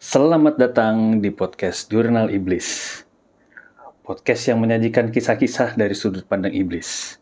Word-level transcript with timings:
Selamat 0.00 0.56
datang 0.56 1.20
di 1.20 1.28
podcast 1.28 1.92
Jurnal 1.92 2.32
Iblis. 2.32 3.04
Podcast 4.00 4.48
yang 4.48 4.64
menyajikan 4.64 5.12
kisah-kisah 5.12 5.76
dari 5.76 5.92
sudut 5.92 6.24
pandang 6.24 6.56
iblis. 6.56 7.20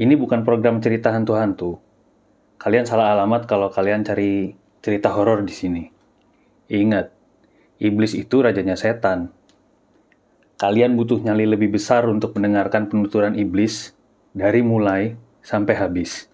Ini 0.00 0.16
bukan 0.16 0.48
program 0.48 0.80
cerita 0.80 1.12
hantu-hantu. 1.12 1.76
Kalian 2.56 2.88
salah 2.88 3.12
alamat 3.12 3.44
kalau 3.44 3.68
kalian 3.68 4.00
cari 4.00 4.56
cerita 4.80 5.12
horor 5.12 5.44
di 5.44 5.52
sini. 5.52 5.84
Ingat, 6.72 7.12
iblis 7.76 8.16
itu 8.16 8.40
rajanya 8.40 8.80
setan. 8.80 9.28
Kalian 10.56 10.96
butuh 10.96 11.20
nyali 11.20 11.44
lebih 11.44 11.76
besar 11.76 12.08
untuk 12.08 12.32
mendengarkan 12.40 12.88
penuturan 12.88 13.36
iblis 13.36 13.92
dari 14.32 14.64
mulai 14.64 15.20
sampai 15.44 15.76
habis. 15.76 16.32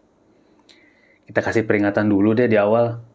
Kita 1.27 1.43
kasih 1.43 1.67
peringatan 1.67 2.07
dulu 2.07 2.39
deh 2.39 2.47
di 2.47 2.55
awal 2.55 3.10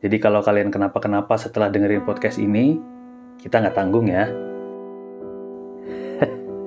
jadi 0.00 0.16
kalau 0.16 0.40
kalian 0.40 0.72
kenapa-kenapa 0.72 1.36
setelah 1.36 1.68
dengerin 1.68 2.08
podcast 2.08 2.40
ini, 2.40 2.80
kita 3.36 3.60
nggak 3.60 3.76
tanggung 3.76 4.08
ya. 4.08 4.32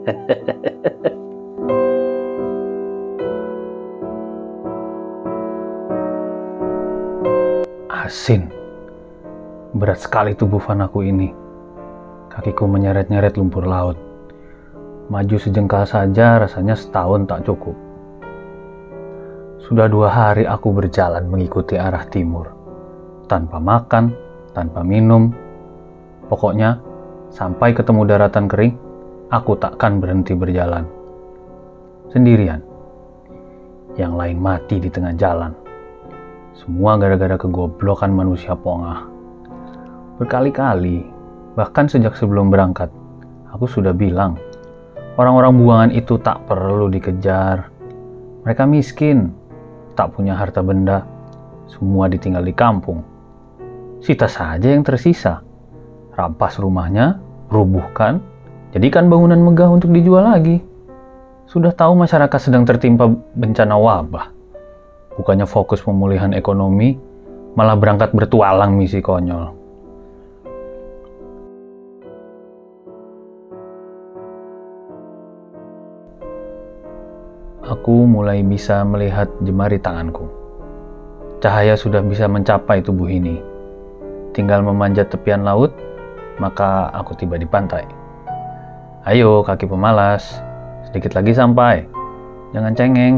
Asin. 8.05 8.53
Berat 9.73 10.05
sekali 10.05 10.37
tubuh 10.37 10.61
fanaku 10.61 11.01
ini. 11.01 11.33
Kakiku 12.29 12.69
menyeret-nyeret 12.69 13.33
lumpur 13.41 13.65
laut. 13.65 13.97
Maju 15.09 15.41
sejengkal 15.41 15.89
saja 15.89 16.37
rasanya 16.37 16.77
setahun 16.77 17.25
tak 17.25 17.49
cukup. 17.49 17.73
Sudah 19.65 19.89
dua 19.89 20.13
hari 20.13 20.45
aku 20.45 20.69
berjalan 20.69 21.25
mengikuti 21.25 21.81
arah 21.81 22.05
timur 22.05 22.52
tanpa 23.27 23.59
makan, 23.59 24.11
tanpa 24.51 24.83
minum. 24.83 25.31
Pokoknya, 26.27 26.79
sampai 27.33 27.75
ketemu 27.75 28.07
daratan 28.07 28.45
kering, 28.47 28.73
aku 29.31 29.57
takkan 29.59 29.99
berhenti 29.99 30.33
berjalan. 30.35 30.87
Sendirian. 32.11 32.61
Yang 33.93 34.13
lain 34.17 34.37
mati 34.41 34.81
di 34.81 34.89
tengah 34.89 35.13
jalan. 35.13 35.53
Semua 36.53 36.97
gara-gara 36.97 37.37
kegoblokan 37.37 38.13
manusia 38.13 38.53
pongah. 38.53 39.05
Berkali-kali, 40.21 41.05
bahkan 41.57 41.89
sejak 41.89 42.13
sebelum 42.13 42.53
berangkat, 42.53 42.89
aku 43.49 43.65
sudah 43.65 43.93
bilang, 43.93 44.37
orang-orang 45.17 45.53
buangan 45.57 45.91
itu 45.93 46.21
tak 46.21 46.45
perlu 46.45 46.89
dikejar. 46.89 47.69
Mereka 48.45 48.69
miskin, 48.69 49.33
tak 49.97 50.13
punya 50.13 50.37
harta 50.37 50.61
benda, 50.61 51.05
semua 51.65 52.05
ditinggal 52.05 52.45
di 52.45 52.53
kampung 52.53 53.12
sita 54.03 54.27
saja 54.27 54.67
yang 54.67 54.83
tersisa. 54.83 55.39
Rampas 56.13 56.59
rumahnya, 56.59 57.23
rubuhkan, 57.47 58.19
jadikan 58.75 59.07
bangunan 59.07 59.39
megah 59.39 59.71
untuk 59.71 59.95
dijual 59.95 60.27
lagi. 60.27 60.59
Sudah 61.47 61.71
tahu 61.71 61.95
masyarakat 61.95 62.39
sedang 62.39 62.67
tertimpa 62.67 63.07
bencana 63.33 63.79
wabah. 63.79 64.27
Bukannya 65.15 65.47
fokus 65.47 65.79
pemulihan 65.79 66.35
ekonomi, 66.35 66.99
malah 67.55 67.79
berangkat 67.79 68.11
bertualang 68.11 68.75
misi 68.75 68.99
konyol. 68.99 69.55
Aku 77.63 78.05
mulai 78.05 78.43
bisa 78.43 78.83
melihat 78.83 79.31
jemari 79.41 79.79
tanganku. 79.79 80.27
Cahaya 81.39 81.79
sudah 81.79 82.03
bisa 82.03 82.27
mencapai 82.27 82.83
tubuh 82.83 83.07
ini 83.07 83.52
tinggal 84.33 84.65
memanjat 84.65 85.13
tepian 85.13 85.45
laut, 85.45 85.71
maka 86.41 86.89
aku 86.91 87.13
tiba 87.13 87.37
di 87.37 87.45
pantai. 87.45 87.85
Ayo 89.05 89.45
kaki 89.45 89.69
pemalas, 89.69 90.41
sedikit 90.89 91.13
lagi 91.13 91.31
sampai. 91.31 91.85
Jangan 92.51 92.73
cengeng. 92.73 93.15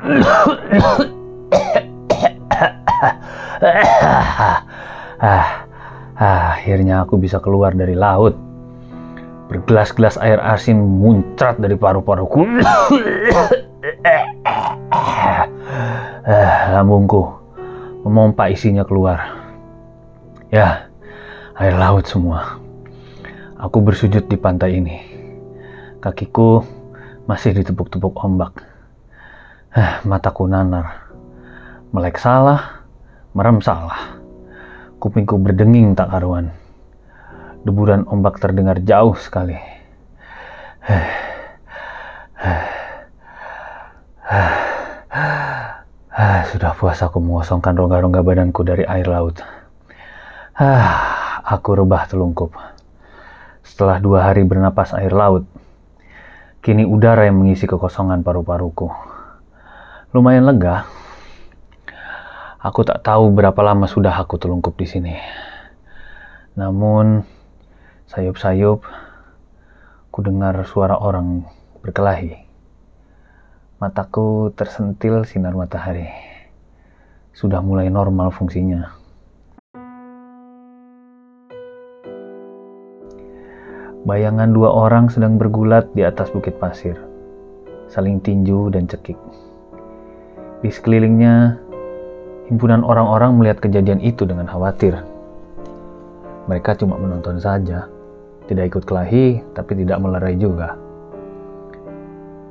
Ah, 5.20 6.56
akhirnya 6.56 7.04
aku 7.04 7.16
bisa 7.20 7.40
keluar 7.40 7.72
dari 7.76 7.96
laut. 7.96 8.49
Bergelas-gelas 9.50 10.14
air 10.22 10.38
asin 10.38 10.78
muncrat 10.78 11.58
dari 11.58 11.74
paru-paruku. 11.74 12.46
eh, 16.30 16.54
lambungku 16.70 17.26
memompa 18.06 18.46
isinya 18.46 18.86
keluar. 18.86 19.34
Ya, 20.54 20.86
air 21.58 21.74
laut 21.74 22.06
semua. 22.06 22.62
Aku 23.58 23.82
bersujud 23.82 24.30
di 24.30 24.38
pantai 24.38 24.78
ini. 24.78 25.02
Kakiku 25.98 26.62
masih 27.26 27.50
ditepuk-tepuk 27.58 28.14
ombak. 28.22 28.54
Eh, 29.74 29.98
mataku 30.06 30.46
nanar. 30.46 31.10
Melek 31.90 32.22
salah, 32.22 32.86
merem 33.34 33.58
salah. 33.58 34.14
Kupingku 35.02 35.42
berdenging 35.42 35.98
tak 35.98 36.14
karuan. 36.14 36.54
Deburan 37.60 38.08
ombak 38.08 38.40
terdengar 38.40 38.80
jauh 38.80 39.14
sekali. 39.20 39.56
Sudah 46.50 46.74
puas 46.74 46.98
aku 46.98 47.22
mengosongkan 47.22 47.78
rongga-rongga 47.78 48.20
badanku 48.26 48.66
dari 48.66 48.82
air 48.84 49.06
laut. 49.06 49.38
Aku 51.46 51.78
rebah 51.78 52.10
telungkup. 52.10 52.52
Setelah 53.64 54.02
dua 54.02 54.28
hari 54.28 54.42
bernapas 54.42 54.92
air 54.92 55.14
laut, 55.14 55.46
kini 56.60 56.84
udara 56.84 57.24
yang 57.24 57.38
mengisi 57.38 57.64
kekosongan 57.70 58.26
paru-paruku. 58.26 58.90
Lumayan 60.10 60.44
lega. 60.50 60.84
Aku 62.60 62.84
tak 62.84 63.00
tahu 63.06 63.32
berapa 63.32 63.56
lama 63.62 63.88
sudah 63.88 64.12
aku 64.20 64.36
telungkup 64.36 64.76
di 64.76 64.84
sini. 64.84 65.16
Namun, 66.58 67.24
Sayup-sayup, 68.10 68.82
ku 70.10 70.18
dengar 70.18 70.58
suara 70.66 70.98
orang 70.98 71.46
berkelahi. 71.78 72.42
Mataku 73.78 74.50
tersentil 74.50 75.22
sinar 75.22 75.54
matahari. 75.54 76.10
Sudah 77.30 77.62
mulai 77.62 77.86
normal 77.86 78.34
fungsinya. 78.34 78.90
Bayangan 84.02 84.50
dua 84.58 84.74
orang 84.74 85.06
sedang 85.06 85.38
bergulat 85.38 85.86
di 85.94 86.02
atas 86.02 86.34
bukit 86.34 86.58
pasir, 86.58 86.98
saling 87.86 88.18
tinju 88.18 88.74
dan 88.74 88.90
cekik. 88.90 89.22
Di 90.66 90.70
sekelilingnya, 90.74 91.62
himpunan 92.50 92.82
orang-orang 92.82 93.38
melihat 93.38 93.62
kejadian 93.62 94.02
itu 94.02 94.26
dengan 94.26 94.50
khawatir. 94.50 94.98
Mereka 96.50 96.74
cuma 96.74 96.98
menonton 96.98 97.38
saja 97.38 97.99
tidak 98.50 98.74
ikut 98.74 98.82
kelahi, 98.82 99.38
tapi 99.54 99.78
tidak 99.78 100.02
melerai 100.02 100.34
juga. 100.34 100.74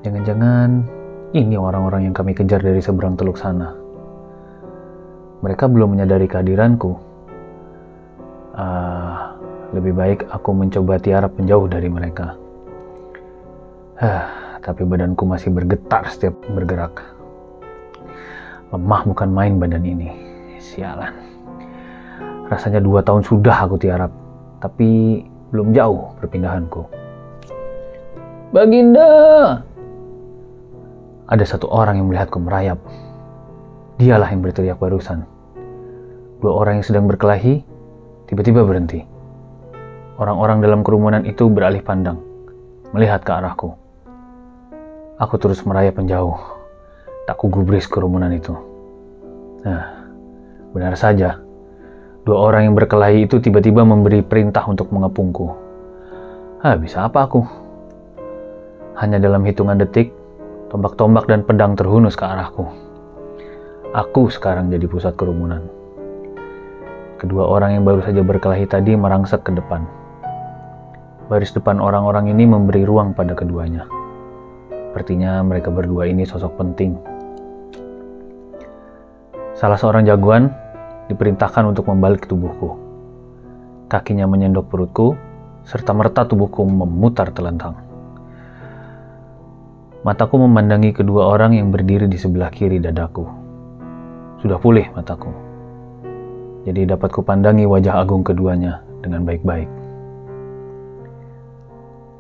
Jangan-jangan 0.08 0.88
ini 1.36 1.60
orang-orang 1.60 2.08
yang 2.08 2.16
kami 2.16 2.32
kejar 2.32 2.64
dari 2.64 2.80
seberang 2.80 3.20
teluk 3.20 3.36
sana. 3.36 3.76
Mereka 5.44 5.68
belum 5.68 6.00
menyadari 6.00 6.24
kehadiranku. 6.32 6.96
Uh, 8.56 9.36
lebih 9.76 9.92
baik 9.92 10.20
aku 10.32 10.56
mencoba 10.56 11.04
tiarap 11.04 11.36
menjauh 11.36 11.68
dari 11.68 11.92
mereka. 11.92 12.40
Huh, 14.00 14.24
tapi 14.64 14.88
badanku 14.88 15.28
masih 15.28 15.52
bergetar 15.52 16.08
setiap 16.08 16.36
bergerak. 16.56 16.96
Lemah 18.72 19.02
bukan 19.04 19.30
main 19.36 19.60
badan 19.60 19.84
ini. 19.84 20.10
Sialan. 20.64 21.12
Rasanya 22.48 22.80
dua 22.80 23.04
tahun 23.04 23.22
sudah 23.28 23.68
aku 23.68 23.76
tiarap, 23.78 24.10
tapi 24.64 25.22
belum 25.50 25.74
jauh 25.74 26.14
perpindahanku. 26.22 26.86
Baginda! 28.50 29.10
Ada 31.30 31.46
satu 31.46 31.70
orang 31.70 32.02
yang 32.02 32.10
melihatku 32.10 32.42
merayap. 32.42 32.82
Dialah 34.02 34.34
yang 34.34 34.42
berteriak 34.42 34.82
barusan. 34.82 35.22
Dua 36.42 36.56
orang 36.56 36.82
yang 36.82 36.86
sedang 36.88 37.06
berkelahi 37.06 37.62
tiba-tiba 38.26 38.66
berhenti. 38.66 39.06
Orang-orang 40.18 40.62
dalam 40.64 40.82
kerumunan 40.84 41.24
itu 41.24 41.48
beralih 41.48 41.84
pandang, 41.84 42.20
melihat 42.92 43.24
ke 43.24 43.32
arahku. 43.32 43.76
Aku 45.20 45.36
terus 45.36 45.64
merayap 45.68 46.00
menjauh, 46.00 46.36
tak 47.28 47.40
kugubris 47.40 47.88
kerumunan 47.88 48.32
itu. 48.32 48.56
Nah, 49.68 50.08
benar 50.72 50.96
saja, 50.96 51.40
Dua 52.28 52.38
orang 52.52 52.68
yang 52.68 52.76
berkelahi 52.76 53.24
itu 53.24 53.40
tiba-tiba 53.40 53.88
memberi 53.88 54.20
perintah 54.20 54.68
untuk 54.68 54.92
mengepungku. 54.92 55.48
Ah, 56.60 56.76
bisa 56.76 57.08
apa 57.08 57.24
aku? 57.24 57.42
Hanya 59.00 59.24
dalam 59.24 59.48
hitungan 59.48 59.80
detik, 59.80 60.12
tombak-tombak 60.68 61.32
dan 61.32 61.48
pedang 61.48 61.80
terhunus 61.80 62.20
ke 62.20 62.28
arahku. 62.28 62.68
Aku 63.96 64.28
sekarang 64.28 64.68
jadi 64.68 64.86
pusat 64.86 65.16
kerumunan. 65.16 65.64
Kedua 67.16 67.48
orang 67.48 67.80
yang 67.80 67.84
baru 67.88 68.04
saja 68.04 68.20
berkelahi 68.20 68.68
tadi 68.68 68.96
merangsek 69.00 69.48
ke 69.48 69.56
depan. 69.56 69.88
Baris 71.32 71.56
depan 71.56 71.80
orang-orang 71.80 72.32
ini 72.32 72.44
memberi 72.44 72.84
ruang 72.84 73.16
pada 73.16 73.32
keduanya. 73.36 73.88
Sepertinya 74.72 75.40
mereka 75.46 75.72
berdua 75.72 76.10
ini 76.10 76.28
sosok 76.28 76.60
penting. 76.60 77.00
Salah 79.56 79.80
seorang 79.80 80.08
jagoan 80.08 80.52
diperintahkan 81.10 81.66
untuk 81.66 81.90
membalik 81.90 82.30
tubuhku. 82.30 82.78
Kakinya 83.90 84.30
menyendok 84.30 84.70
perutku, 84.70 85.18
serta 85.66 85.92
merta 85.98 86.24
tubuhku 86.30 86.62
memutar 86.64 87.34
telentang. 87.34 87.76
Mataku 90.06 90.40
memandangi 90.40 90.96
kedua 90.96 91.28
orang 91.28 91.58
yang 91.58 91.74
berdiri 91.74 92.08
di 92.08 92.16
sebelah 92.16 92.48
kiri 92.54 92.80
dadaku. 92.80 93.26
Sudah 94.40 94.56
pulih 94.56 94.88
mataku. 94.96 95.28
Jadi 96.64 96.88
dapat 96.88 97.12
kupandangi 97.12 97.68
wajah 97.68 98.00
agung 98.00 98.24
keduanya 98.24 98.80
dengan 99.04 99.28
baik-baik. 99.28 99.68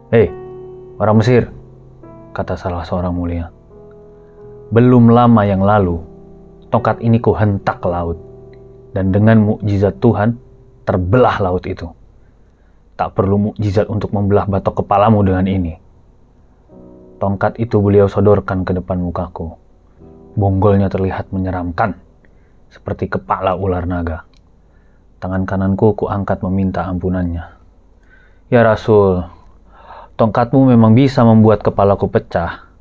Hei, 0.09 0.27
orang 0.97 1.15
Mesir, 1.21 1.43
kata 2.33 2.57
salah 2.57 2.83
seorang 2.83 3.13
mulia. 3.13 3.53
Belum 4.73 5.13
lama 5.13 5.45
yang 5.45 5.61
lalu, 5.61 6.01
tongkat 6.73 6.99
ini 6.99 7.21
ku 7.21 7.31
hentak 7.31 7.79
ke 7.79 7.87
laut, 7.87 8.17
dan 8.93 9.13
dengan 9.13 9.41
mukjizat 9.45 10.01
Tuhan, 10.01 10.37
terbelah 10.85 11.37
laut 11.41 11.63
itu. 11.69 11.85
Tak 12.97 13.15
perlu 13.15 13.51
mukjizat 13.51 13.87
untuk 13.87 14.11
membelah 14.11 14.49
batok 14.49 14.83
kepalamu 14.83 15.21
dengan 15.23 15.45
ini. 15.45 15.73
Tongkat 17.19 17.59
itu 17.59 17.79
beliau 17.79 18.07
sodorkan 18.07 18.63
ke 18.63 18.71
depan 18.75 18.99
mukaku. 18.99 19.55
Bonggolnya 20.39 20.87
terlihat 20.87 21.29
menyeramkan, 21.35 21.99
seperti 22.71 23.11
kepala 23.11 23.59
ular 23.59 23.83
naga. 23.83 24.23
Tangan 25.19 25.43
kananku 25.43 25.99
kuangkat 25.99 26.39
meminta 26.47 26.87
ampunannya. 26.87 27.43
Ya 28.49 28.63
Rasul, 28.63 29.21
tongkatmu 30.15 30.73
memang 30.73 30.95
bisa 30.95 31.21
membuat 31.27 31.59
kepalaku 31.61 32.07
pecah, 32.07 32.71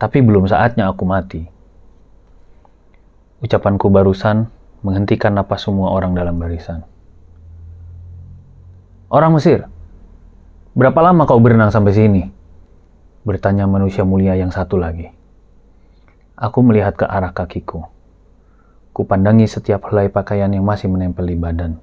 tapi 0.00 0.24
belum 0.24 0.48
saatnya 0.48 0.88
aku 0.88 1.04
mati. 1.04 1.44
Ucapanku 3.44 3.92
barusan 3.92 4.48
menghentikan 4.84 5.32
napas 5.32 5.64
semua 5.64 5.96
orang 5.96 6.12
dalam 6.12 6.36
barisan. 6.36 6.84
Orang 9.08 9.32
Mesir, 9.32 9.64
berapa 10.76 11.00
lama 11.00 11.24
kau 11.24 11.40
berenang 11.40 11.72
sampai 11.72 11.96
sini? 11.96 12.22
Bertanya 13.24 13.64
manusia 13.64 14.04
mulia 14.04 14.36
yang 14.36 14.52
satu 14.52 14.76
lagi. 14.76 15.08
Aku 16.36 16.60
melihat 16.60 17.00
ke 17.00 17.08
arah 17.08 17.32
kakiku. 17.32 17.88
Kupandangi 18.92 19.48
setiap 19.48 19.88
helai 19.88 20.12
pakaian 20.12 20.52
yang 20.52 20.62
masih 20.62 20.92
menempel 20.92 21.24
di 21.24 21.34
badan. 21.34 21.80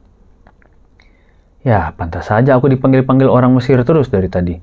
Ya, 1.65 1.93
pantas 1.97 2.29
saja 2.29 2.53
aku 2.57 2.69
dipanggil-panggil 2.69 3.25
orang 3.25 3.57
Mesir 3.57 3.81
terus 3.81 4.13
dari 4.13 4.29
tadi. 4.29 4.55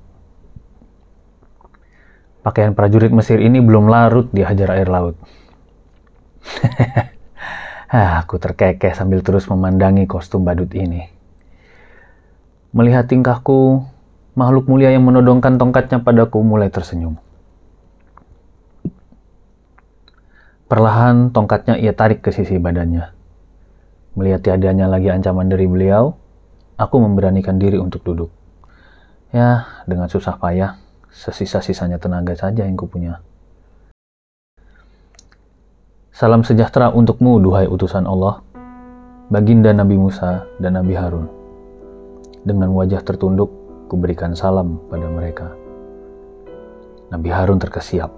Pakaian 2.46 2.72
prajurit 2.78 3.10
Mesir 3.10 3.42
ini 3.42 3.58
belum 3.58 3.90
larut 3.90 4.30
dihajar 4.30 4.78
air 4.78 4.86
laut. 4.86 5.18
aku 7.88 8.36
terkekeh 8.36 8.92
sambil 8.92 9.24
terus 9.24 9.48
memandangi 9.48 10.04
kostum 10.04 10.44
badut 10.44 10.68
ini. 10.76 11.08
Melihat 12.76 13.08
tingkahku, 13.08 13.80
makhluk 14.36 14.68
mulia 14.68 14.92
yang 14.92 15.08
menodongkan 15.08 15.56
tongkatnya 15.56 16.04
padaku 16.04 16.44
mulai 16.44 16.68
tersenyum. 16.68 17.16
Perlahan 20.68 21.32
tongkatnya 21.32 21.80
ia 21.80 21.96
tarik 21.96 22.20
ke 22.20 22.28
sisi 22.28 22.60
badannya. 22.60 23.08
Melihat 24.20 24.44
tiadanya 24.44 24.84
lagi 24.84 25.08
ancaman 25.08 25.48
dari 25.48 25.64
beliau, 25.64 26.12
aku 26.76 27.00
memberanikan 27.00 27.56
diri 27.56 27.80
untuk 27.80 28.04
duduk. 28.04 28.28
Ya, 29.32 29.64
dengan 29.88 30.12
susah 30.12 30.36
payah, 30.36 30.76
sesisa-sisanya 31.08 31.96
tenaga 31.96 32.36
saja 32.36 32.68
yang 32.68 32.76
kupunya. 32.76 33.24
Salam 36.18 36.42
sejahtera 36.42 36.90
untukmu, 36.90 37.38
duhai 37.38 37.70
utusan 37.70 38.02
Allah, 38.02 38.42
baginda 39.30 39.70
Nabi 39.70 39.94
Musa 39.94 40.50
dan 40.58 40.74
Nabi 40.74 40.98
Harun. 40.98 41.30
Dengan 42.42 42.74
wajah 42.74 43.06
tertunduk, 43.06 43.46
kuberikan 43.86 44.34
salam 44.34 44.82
pada 44.90 45.06
mereka. 45.06 45.54
Nabi 47.14 47.30
Harun 47.30 47.62
terkesiap. 47.62 48.10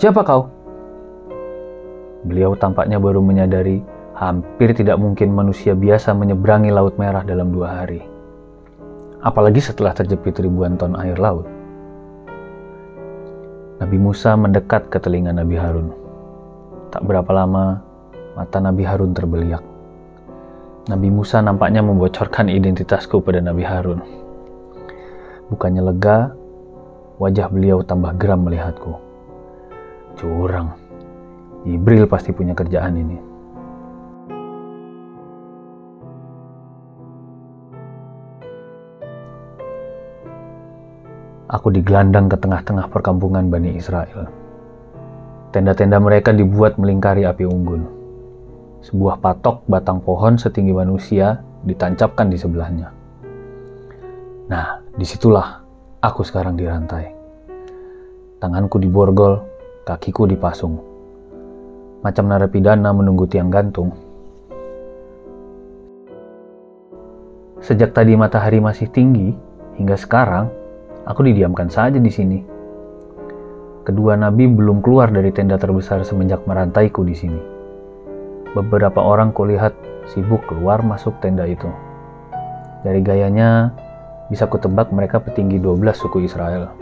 Siapa 0.00 0.24
kau? 0.24 0.48
Beliau 2.24 2.56
tampaknya 2.56 2.96
baru 2.96 3.20
menyadari 3.20 3.84
hampir 4.16 4.72
tidak 4.72 4.96
mungkin 4.96 5.36
manusia 5.36 5.76
biasa 5.76 6.16
menyeberangi 6.16 6.72
Laut 6.72 6.96
Merah 6.96 7.28
dalam 7.28 7.52
dua 7.52 7.76
hari. 7.84 8.00
Apalagi 9.20 9.60
setelah 9.60 9.92
terjepit 9.92 10.40
ribuan 10.40 10.80
ton 10.80 10.96
air 10.96 11.20
laut. 11.20 11.44
Nabi 13.84 14.00
Musa 14.00 14.32
mendekat 14.32 14.88
ke 14.88 14.96
telinga 14.96 15.36
Nabi 15.36 15.60
Harun. 15.60 16.05
Tak 16.96 17.04
berapa 17.04 17.28
lama, 17.28 17.84
mata 18.32 18.56
Nabi 18.56 18.80
Harun 18.80 19.12
terbeliak. 19.12 19.60
Nabi 20.88 21.12
Musa 21.12 21.44
nampaknya 21.44 21.84
membocorkan 21.84 22.48
identitasku 22.48 23.20
pada 23.20 23.44
Nabi 23.44 23.68
Harun. 23.68 24.00
Bukannya 25.52 25.84
lega, 25.92 26.32
wajah 27.20 27.52
beliau 27.52 27.84
tambah 27.84 28.16
geram 28.16 28.48
melihatku. 28.48 28.96
Curang. 30.16 30.72
Jibril 31.68 32.08
pasti 32.08 32.32
punya 32.32 32.56
kerjaan 32.56 32.96
ini. 32.96 33.20
Aku 41.52 41.68
digelandang 41.68 42.32
ke 42.32 42.40
tengah-tengah 42.40 42.88
perkampungan 42.88 43.52
Bani 43.52 43.76
Israel. 43.76 44.35
Tenda-tenda 45.56 45.96
mereka 45.96 46.36
dibuat 46.36 46.76
melingkari 46.76 47.24
api 47.24 47.48
unggun. 47.48 47.88
Sebuah 48.84 49.24
patok 49.24 49.64
batang 49.64 50.04
pohon 50.04 50.36
setinggi 50.36 50.76
manusia 50.76 51.40
ditancapkan 51.64 52.28
di 52.28 52.36
sebelahnya. 52.36 52.92
Nah, 54.52 54.84
di 54.92 55.08
situlah 55.08 55.64
aku 56.04 56.20
sekarang 56.28 56.60
dirantai. 56.60 57.08
Tanganku 58.36 58.76
diborgol, 58.76 59.40
kakiku 59.88 60.28
dipasung. 60.28 60.76
Macam 62.04 62.28
narapidana 62.28 62.92
menunggu 62.92 63.24
tiang 63.24 63.48
gantung. 63.48 63.96
Sejak 67.64 67.96
tadi 67.96 68.12
matahari 68.12 68.60
masih 68.60 68.92
tinggi, 68.92 69.32
hingga 69.80 69.96
sekarang 69.96 70.52
aku 71.08 71.24
didiamkan 71.24 71.72
saja 71.72 71.96
di 71.96 72.12
sini. 72.12 72.55
Kedua 73.86 74.18
nabi 74.18 74.50
belum 74.50 74.82
keluar 74.82 75.14
dari 75.14 75.30
tenda 75.30 75.54
terbesar 75.54 76.02
semenjak 76.02 76.42
merantaiku 76.42 77.06
di 77.06 77.14
sini. 77.14 77.38
Beberapa 78.50 78.98
orang 78.98 79.30
kulihat 79.30 79.78
sibuk 80.10 80.42
keluar 80.50 80.82
masuk 80.82 81.14
tenda 81.22 81.46
itu. 81.46 81.70
Dari 82.82 82.98
gayanya, 82.98 83.70
bisa 84.26 84.50
kutebak 84.50 84.90
mereka 84.90 85.22
petinggi 85.22 85.62
12 85.62 86.02
suku 86.02 86.26
Israel. 86.26 86.74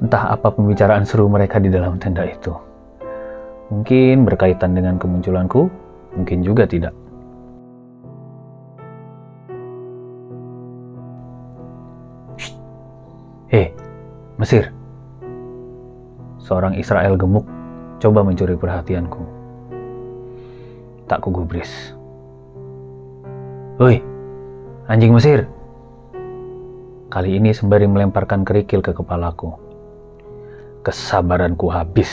Entah 0.00 0.32
apa 0.32 0.48
pembicaraan 0.48 1.04
seru 1.04 1.28
mereka 1.28 1.60
di 1.60 1.68
dalam 1.68 2.00
tenda 2.00 2.24
itu. 2.24 2.56
Mungkin 3.68 4.24
berkaitan 4.24 4.72
dengan 4.72 4.96
kemunculanku, 4.96 5.68
mungkin 6.16 6.40
juga 6.40 6.64
tidak. 6.64 6.96
Hei, 13.52 13.76
Mesir. 14.40 14.83
Seorang 16.44 16.76
Israel 16.76 17.16
gemuk 17.16 17.48
coba 17.98 18.20
mencuri 18.20 18.52
perhatianku 18.54 19.44
tak 21.04 21.20
kugubris. 21.24 21.92
Woi, 23.76 24.00
anjing 24.88 25.12
Mesir. 25.12 25.44
Kali 27.12 27.38
ini 27.38 27.54
sembari 27.54 27.86
melemparkan 27.86 28.42
kerikil 28.42 28.82
ke 28.82 28.90
kepalaku. 28.96 29.54
Kesabaranku 30.82 31.70
habis. 31.70 32.10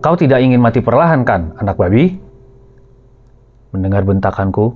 Kau 0.00 0.14
tidak 0.14 0.40
ingin 0.40 0.62
mati 0.62 0.80
perlahan 0.80 1.26
kan, 1.26 1.52
anak 1.58 1.76
babi? 1.76 2.16
Mendengar 3.74 4.06
bentakanku, 4.06 4.72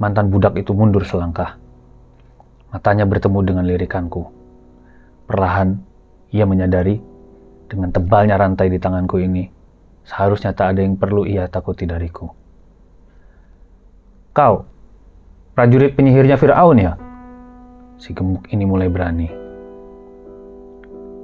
mantan 0.00 0.32
budak 0.32 0.56
itu 0.58 0.72
mundur 0.74 1.04
selangkah. 1.06 1.60
Matanya 2.74 3.06
bertemu 3.06 3.38
dengan 3.46 3.64
lirikanku. 3.68 4.26
Perlahan, 5.30 5.78
ia 6.34 6.42
menyadari 6.42 6.98
dengan 7.66 7.90
tebalnya 7.90 8.36
rantai 8.38 8.68
di 8.70 8.78
tanganku 8.78 9.18
ini, 9.20 9.48
Seharusnya 10.04 10.52
tak 10.52 10.76
ada 10.76 10.84
yang 10.84 11.00
perlu 11.00 11.24
ia 11.24 11.48
takuti 11.48 11.88
dariku. 11.88 12.28
Kau, 14.36 14.68
prajurit 15.56 15.96
penyihirnya 15.96 16.36
Fir'aun 16.36 16.76
ya? 16.76 16.92
Si 17.96 18.12
gemuk 18.12 18.44
ini 18.52 18.68
mulai 18.68 18.92
berani. 18.92 19.28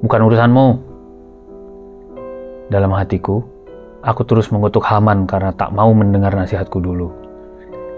Bukan 0.01 0.21
urusanmu. 0.25 0.67
Dalam 2.73 2.97
hatiku, 2.97 3.45
aku 4.01 4.25
terus 4.25 4.49
mengutuk 4.49 4.81
Haman 4.81 5.29
karena 5.29 5.53
tak 5.53 5.77
mau 5.77 5.93
mendengar 5.93 6.33
nasihatku 6.33 6.81
dulu. 6.81 7.13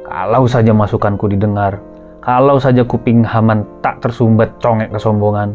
Kalau 0.02 0.50
saja 0.50 0.74
masukanku 0.74 1.30
didengar, 1.30 1.78
kalau 2.26 2.58
saja 2.58 2.82
kuping 2.82 3.22
Haman 3.22 3.62
tak 3.86 4.02
tersumbat 4.02 4.50
congek 4.58 4.90
kesombongan, 4.90 5.54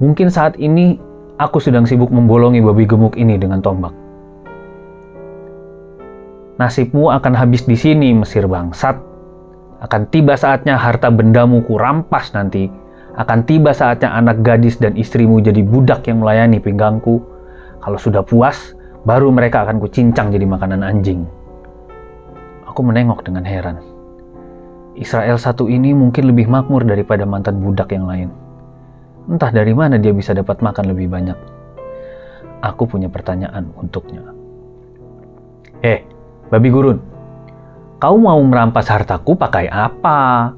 mungkin 0.00 0.32
saat 0.32 0.56
ini 0.56 0.96
aku 1.36 1.60
sedang 1.60 1.84
sibuk 1.84 2.08
membolongi 2.08 2.64
babi 2.64 2.88
gemuk 2.88 3.16
ini 3.16 3.36
dengan 3.36 3.60
tombak. 3.60 3.92
Nasibmu 6.56 7.12
akan 7.12 7.36
habis 7.36 7.68
di 7.68 7.76
sini, 7.76 8.16
Mesir 8.16 8.48
bangsat. 8.48 8.96
Akan 9.84 10.08
tiba 10.08 10.40
saatnya 10.40 10.80
harta 10.80 11.12
bendamu 11.12 11.60
kurampas 11.68 12.32
nanti. 12.32 12.72
Akan 13.20 13.44
tiba 13.44 13.76
saatnya 13.76 14.12
anak 14.16 14.40
gadis 14.40 14.80
dan 14.80 14.96
istrimu 14.96 15.44
jadi 15.44 15.60
budak 15.60 16.08
yang 16.08 16.24
melayani 16.24 16.56
pinggangku. 16.56 17.20
Kalau 17.84 18.00
sudah 18.00 18.24
puas, 18.24 18.72
baru 19.04 19.28
mereka 19.28 19.68
akan 19.68 19.76
kucincang 19.84 20.32
jadi 20.32 20.48
makanan 20.48 20.80
anjing. 20.80 21.28
Aku 22.64 22.80
menengok 22.80 23.20
dengan 23.28 23.44
heran. 23.44 23.76
Israel 24.96 25.36
satu 25.36 25.68
ini 25.68 25.92
mungkin 25.92 26.32
lebih 26.32 26.48
makmur 26.48 26.80
daripada 26.88 27.28
mantan 27.28 27.60
budak 27.60 27.92
yang 27.92 28.08
lain. 28.08 28.32
Entah 29.26 29.50
dari 29.50 29.74
mana 29.74 29.98
dia 29.98 30.14
bisa 30.14 30.30
dapat 30.30 30.62
makan 30.62 30.94
lebih 30.94 31.10
banyak. 31.10 31.34
Aku 32.62 32.86
punya 32.86 33.10
pertanyaan 33.10 33.74
untuknya. 33.74 34.22
Eh, 35.82 36.06
babi 36.48 36.70
gurun, 36.70 37.02
kau 37.98 38.16
mau 38.16 38.38
merampas 38.40 38.86
hartaku 38.86 39.34
pakai 39.34 39.66
apa? 39.66 40.54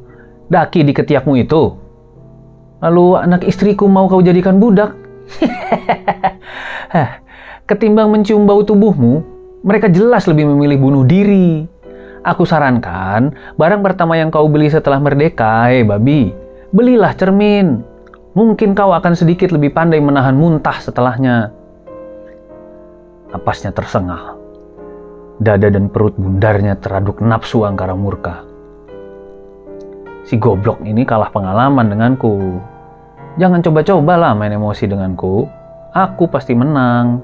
Daki 0.53 0.85
di 0.85 0.93
ketiakmu 0.93 1.41
itu? 1.41 1.75
Lalu 2.85 3.19
anak 3.19 3.43
istriku 3.49 3.91
mau 3.91 4.07
kau 4.07 4.23
jadikan 4.23 4.61
budak? 4.61 4.95
Ketimbang 7.69 8.09
mencium 8.09 8.49
bau 8.49 8.65
tubuhmu, 8.65 9.21
mereka 9.61 9.93
jelas 9.93 10.25
lebih 10.25 10.49
memilih 10.49 10.81
bunuh 10.81 11.05
diri. 11.05 11.69
Aku 12.25 12.45
sarankan, 12.45 13.33
barang 13.57 13.81
pertama 13.81 14.17
yang 14.17 14.33
kau 14.33 14.49
beli 14.49 14.73
setelah 14.73 15.01
merdeka, 15.01 15.73
eh 15.73 15.85
babi, 15.85 16.33
belilah 16.73 17.13
cermin. 17.17 17.81
Mungkin 18.39 18.79
kau 18.79 18.95
akan 18.95 19.19
sedikit 19.19 19.51
lebih 19.51 19.75
pandai 19.75 19.99
menahan 19.99 20.39
muntah 20.39 20.79
setelahnya. 20.79 21.51
Napasnya 23.35 23.75
tersengah. 23.75 24.39
Dada 25.43 25.67
dan 25.67 25.91
perut 25.91 26.15
bundarnya 26.15 26.79
teraduk 26.79 27.19
nafsu 27.19 27.67
angkara 27.67 27.99
murka. 27.99 28.47
Si 30.23 30.39
goblok 30.39 30.79
ini 30.87 31.03
kalah 31.03 31.35
pengalaman 31.35 31.91
denganku. 31.91 32.63
Jangan 33.43 33.59
coba-cobalah 33.59 34.39
main 34.39 34.55
emosi 34.55 34.87
denganku. 34.87 35.51
Aku 35.99 36.31
pasti 36.31 36.55
menang. 36.55 37.19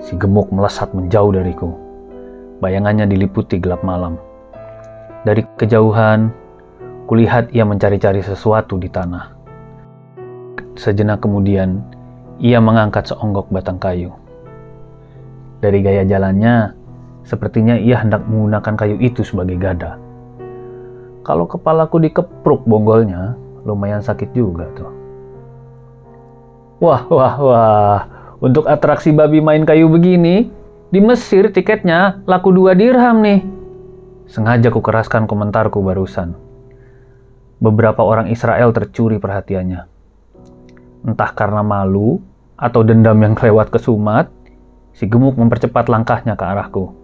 Si 0.00 0.16
gemuk 0.16 0.48
melesat 0.48 0.96
menjauh 0.96 1.28
dariku 1.28 1.76
Bayangannya 2.64 3.04
diliputi 3.04 3.60
gelap 3.60 3.84
malam. 3.84 4.16
Dari 5.28 5.44
kejauhan, 5.60 6.32
kulihat 7.04 7.52
ia 7.52 7.68
mencari-cari 7.68 8.24
sesuatu 8.24 8.80
di 8.80 8.88
tanah. 8.88 9.36
Sejenak 10.74 11.22
kemudian, 11.22 11.84
ia 12.40 12.58
mengangkat 12.58 13.06
seonggok 13.12 13.52
batang 13.52 13.78
kayu. 13.78 14.10
Dari 15.62 15.80
gaya 15.80 16.02
jalannya, 16.04 16.74
sepertinya 17.24 17.78
ia 17.78 18.00
hendak 18.00 18.26
menggunakan 18.26 18.74
kayu 18.74 18.96
itu 19.00 19.22
sebagai 19.22 19.56
gada. 19.56 19.96
Kalau 21.24 21.48
kepalaku 21.48 22.04
dikepruk 22.04 22.68
bonggolnya, 22.68 23.32
lumayan 23.64 24.04
sakit 24.04 24.36
juga 24.36 24.68
tuh. 24.76 24.92
Wah, 26.84 27.06
wah, 27.08 27.34
wah. 27.40 28.00
Untuk 28.44 28.68
atraksi 28.68 29.08
babi 29.08 29.40
main 29.40 29.64
kayu 29.64 29.88
begini, 29.88 30.52
di 30.92 31.00
Mesir 31.00 31.48
tiketnya 31.48 32.20
laku 32.28 32.52
dua 32.52 32.76
dirham 32.76 33.24
nih. 33.24 33.40
Sengaja 34.28 34.68
ku 34.68 34.84
keraskan 34.84 35.24
komentarku 35.24 35.80
barusan. 35.80 36.43
Beberapa 37.62 38.02
orang 38.02 38.30
Israel 38.30 38.74
tercuri 38.74 39.18
perhatiannya. 39.18 39.86
Entah 41.04 41.30
karena 41.36 41.60
malu 41.60 42.22
atau 42.54 42.80
dendam 42.80 43.18
yang 43.20 43.34
kelewat 43.36 43.68
ke 43.68 43.78
Sumat, 43.82 44.30
si 44.94 45.10
gemuk 45.10 45.34
mempercepat 45.34 45.90
langkahnya 45.90 46.38
ke 46.38 46.44
arahku. 46.46 46.94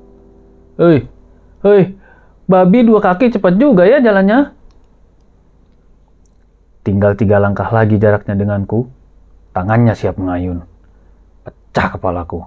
Hei, 0.78 1.04
hei, 1.66 1.82
babi 2.46 2.86
dua 2.86 3.02
kaki 3.02 3.34
cepat 3.34 3.58
juga 3.58 3.84
ya 3.84 4.00
jalannya. 4.00 4.54
Tinggal 6.80 7.12
tiga 7.18 7.36
langkah 7.36 7.68
lagi 7.68 8.00
jaraknya 8.00 8.32
denganku, 8.32 8.88
tangannya 9.52 9.92
siap 9.92 10.16
mengayun. 10.16 10.64
Pecah 11.44 11.98
kepalaku. 11.98 12.40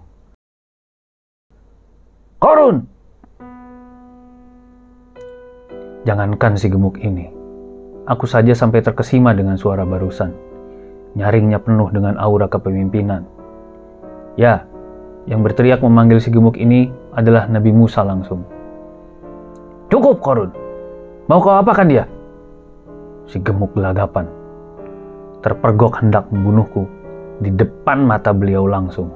Korun! 2.42 2.90
Jangankan 6.04 6.60
si 6.60 6.68
gemuk 6.68 7.00
ini, 7.00 7.32
aku 8.04 8.28
saja 8.28 8.52
sampai 8.52 8.84
terkesima 8.84 9.32
dengan 9.32 9.56
suara 9.56 9.88
barusan. 9.88 10.32
Nyaringnya 11.14 11.62
penuh 11.62 11.94
dengan 11.94 12.18
aura 12.18 12.50
kepemimpinan. 12.50 13.24
Ya, 14.36 14.66
yang 15.30 15.46
berteriak 15.46 15.80
memanggil 15.80 16.20
si 16.20 16.34
gemuk 16.34 16.58
ini 16.60 16.90
adalah 17.14 17.48
Nabi 17.48 17.72
Musa 17.72 18.02
langsung. 18.02 18.44
Cukup, 19.88 20.20
Korun. 20.20 20.52
Mau 21.30 21.40
kau 21.40 21.54
apakan 21.56 21.88
dia? 21.88 22.04
Si 23.30 23.40
gemuk 23.40 23.78
gelagapan. 23.78 24.28
Terpergok 25.46 26.02
hendak 26.02 26.28
membunuhku 26.34 26.90
di 27.40 27.54
depan 27.54 28.04
mata 28.04 28.34
beliau 28.34 28.68
langsung. 28.68 29.12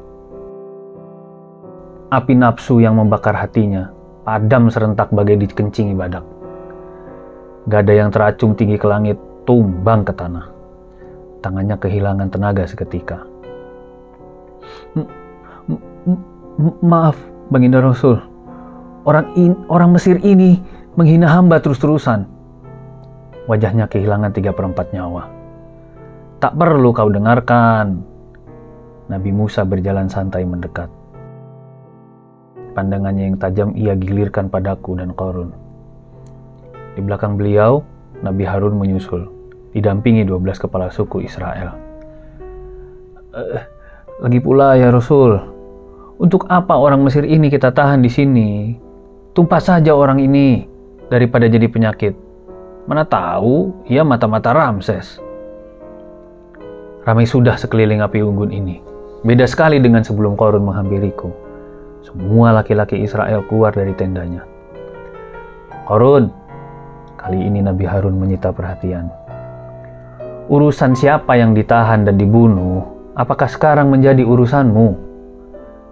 Api 2.07 2.39
nafsu 2.39 2.79
yang 2.79 2.95
membakar 2.95 3.35
hatinya 3.35 3.91
padam 4.23 4.71
serentak 4.71 5.11
bagai 5.11 5.43
dikencingi 5.43 5.91
badak. 5.91 6.36
Gada 7.67 7.91
yang 7.91 8.15
teracung 8.15 8.55
tinggi 8.55 8.79
ke 8.79 8.87
langit 8.87 9.19
tumbang 9.43 10.07
ke 10.07 10.15
tanah. 10.15 10.47
Tangannya 11.43 11.75
kehilangan 11.75 12.31
tenaga 12.31 12.63
seketika. 12.63 13.27
Maaf, 16.79 17.19
Baginda 17.51 17.83
Rasul. 17.83 18.23
Orang 19.03 19.35
in, 19.35 19.51
orang 19.67 19.91
Mesir 19.91 20.15
ini 20.23 20.63
menghina 20.95 21.27
hamba 21.27 21.59
terus-terusan. 21.59 22.23
Wajahnya 23.51 23.91
kehilangan 23.91 24.31
tiga 24.31 24.55
perempat 24.55 24.95
nyawa. 24.95 25.27
Tak 26.39 26.55
perlu 26.55 26.95
kau 26.95 27.11
dengarkan. 27.11 27.99
Nabi 29.11 29.31
Musa 29.35 29.67
berjalan 29.67 30.07
santai 30.07 30.47
mendekat. 30.47 30.87
Pandangannya 32.75 33.27
yang 33.27 33.37
tajam 33.39 33.75
ia 33.75 33.91
gilirkan 33.95 34.47
padaku 34.47 34.95
dan 34.95 35.11
Korun. 35.11 35.66
Di 36.97 37.05
belakang 37.05 37.37
beliau, 37.37 37.85
Nabi 38.25 38.41
Harun 38.41 38.73
menyusul, 38.73 39.29
didampingi 39.77 40.25
12 40.25 40.65
kepala 40.65 40.89
suku 40.89 41.21
Israel. 41.21 41.77
Uh, 43.37 43.61
lagi 44.25 44.41
pula 44.41 44.73
ya 44.73 44.89
Rasul, 44.89 45.37
untuk 46.17 46.49
apa 46.49 46.73
orang 46.73 47.05
Mesir 47.05 47.21
ini 47.21 47.53
kita 47.53 47.69
tahan 47.69 48.01
di 48.01 48.09
sini? 48.09 48.73
Tumpah 49.37 49.61
saja 49.61 49.93
orang 49.93 50.17
ini 50.17 50.65
daripada 51.13 51.45
jadi 51.45 51.69
penyakit. 51.69 52.17
Mana 52.89 53.05
tahu 53.05 53.85
ia 53.85 54.01
mata-mata 54.01 54.49
Ramses. 54.49 55.21
Ramai 57.05 57.29
sudah 57.29 57.53
sekeliling 57.61 58.01
api 58.01 58.25
unggun 58.25 58.49
ini. 58.49 58.81
Beda 59.21 59.45
sekali 59.45 59.77
dengan 59.77 60.01
sebelum 60.01 60.33
Korun 60.33 60.65
menghampiriku. 60.65 61.29
Semua 62.01 62.49
laki-laki 62.57 62.97
Israel 62.97 63.45
keluar 63.45 63.69
dari 63.77 63.93
tendanya. 63.93 64.41
Korun, 65.85 66.33
kali 67.27 67.43
ini 67.43 67.59
Nabi 67.59 67.83
Harun 67.83 68.15
menyita 68.15 68.55
perhatian. 68.55 69.11
Urusan 70.47 70.95
siapa 70.95 71.35
yang 71.35 71.51
ditahan 71.51 72.07
dan 72.07 72.15
dibunuh, 72.15 72.87
apakah 73.19 73.51
sekarang 73.51 73.91
menjadi 73.91 74.23
urusanmu? 74.23 74.95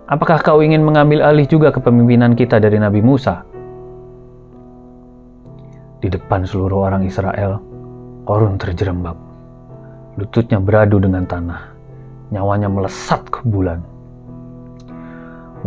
Apakah 0.07 0.39
kau 0.39 0.63
ingin 0.63 0.79
mengambil 0.79 1.27
alih 1.27 1.43
juga 1.43 1.75
kepemimpinan 1.75 2.39
kita 2.39 2.55
dari 2.55 2.79
Nabi 2.79 3.03
Musa? 3.03 3.43
Di 5.99 6.07
depan 6.07 6.47
seluruh 6.47 6.87
orang 6.87 7.03
Israel, 7.03 7.59
Korun 8.23 8.55
terjerembab. 8.55 9.19
Lututnya 10.15 10.63
beradu 10.63 11.03
dengan 11.03 11.27
tanah. 11.27 11.61
Nyawanya 12.31 12.71
melesat 12.71 13.21
ke 13.27 13.43
bulan. 13.43 13.83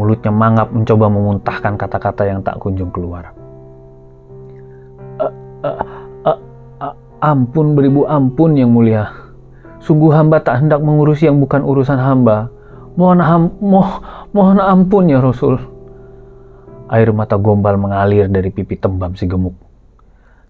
Mulutnya 0.00 0.32
mangap 0.32 0.72
mencoba 0.72 1.06
memuntahkan 1.12 1.76
kata-kata 1.76 2.24
yang 2.24 2.40
tak 2.40 2.56
kunjung 2.56 2.88
keluar. 2.90 3.37
Uh, 5.58 5.82
uh, 6.22 6.38
uh, 6.78 6.94
ampun 7.18 7.74
beribu 7.74 8.06
ampun 8.06 8.54
yang 8.54 8.70
mulia. 8.70 9.10
Sungguh 9.82 10.10
hamba 10.14 10.38
tak 10.42 10.62
hendak 10.62 10.82
mengurusi 10.82 11.26
yang 11.26 11.42
bukan 11.42 11.66
urusan 11.66 11.98
hamba. 11.98 12.50
Mohon, 12.98 13.18
ham, 13.22 13.42
moh, 13.62 13.90
mohon 14.34 14.58
ampun 14.58 15.06
ya 15.10 15.22
Rasul. 15.22 15.58
Air 16.90 17.10
mata 17.14 17.38
gombal 17.38 17.78
mengalir 17.78 18.26
dari 18.26 18.50
pipi 18.50 18.74
tembam 18.74 19.14
si 19.14 19.26
gemuk. 19.26 19.54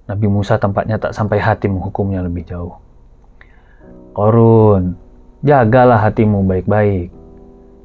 Nabi 0.08 0.26
Musa 0.28 0.56
tampaknya 0.56 0.96
tak 0.96 1.12
sampai 1.12 1.36
hati 1.36 1.68
menghukumnya 1.68 2.24
lebih 2.24 2.48
jauh. 2.48 2.80
Korun, 4.16 4.96
jagalah 5.44 6.00
hatimu 6.00 6.44
baik-baik. 6.48 7.12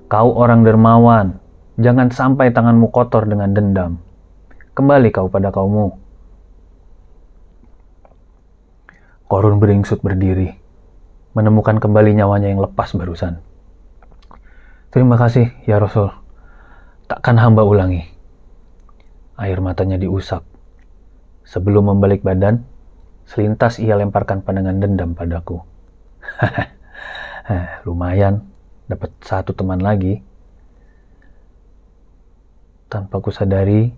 Kau 0.08 0.32
orang 0.32 0.64
dermawan, 0.64 1.40
jangan 1.80 2.08
sampai 2.08 2.56
tanganmu 2.56 2.88
kotor 2.92 3.28
dengan 3.28 3.52
dendam. 3.52 4.00
Kembali 4.76 5.12
kau 5.12 5.28
pada 5.28 5.52
kaummu. 5.52 6.03
Korun 9.34 9.58
beringsut 9.58 10.06
berdiri, 10.06 10.54
menemukan 11.34 11.82
kembali 11.82 12.22
nyawanya 12.22 12.54
yang 12.54 12.62
lepas 12.62 12.94
barusan. 12.94 13.42
Terima 14.94 15.18
kasih, 15.18 15.50
ya 15.66 15.82
Rasul. 15.82 16.14
Takkan 17.10 17.42
hamba 17.42 17.66
ulangi. 17.66 18.06
Air 19.42 19.58
matanya 19.58 19.98
diusap. 19.98 20.46
Sebelum 21.50 21.90
membalik 21.90 22.22
badan, 22.22 22.62
selintas 23.26 23.82
ia 23.82 23.98
lemparkan 23.98 24.46
pandangan 24.46 24.78
dendam 24.78 25.18
padaku. 25.18 25.66
Lumayan, 27.90 28.46
dapat 28.86 29.18
satu 29.26 29.58
teman 29.58 29.82
lagi. 29.82 30.22
Tanpa 32.86 33.18
kusadari, 33.18 33.90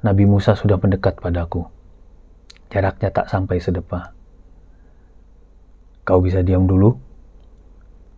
Nabi 0.00 0.24
Musa 0.24 0.56
sudah 0.56 0.80
mendekat 0.80 1.20
padaku. 1.20 1.68
Jaraknya 2.72 3.12
tak 3.12 3.28
sampai 3.28 3.60
sedepa. 3.60 4.21
Kau 6.02 6.18
bisa 6.18 6.42
diam 6.42 6.66
dulu? 6.66 6.98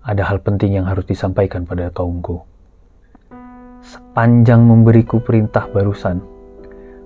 Ada 0.08 0.24
hal 0.24 0.40
penting 0.40 0.72
yang 0.72 0.88
harus 0.88 1.04
disampaikan 1.04 1.68
pada 1.68 1.92
kaumku. 1.92 2.40
Sepanjang 3.84 4.64
memberiku 4.64 5.20
perintah 5.20 5.68
barusan, 5.68 6.24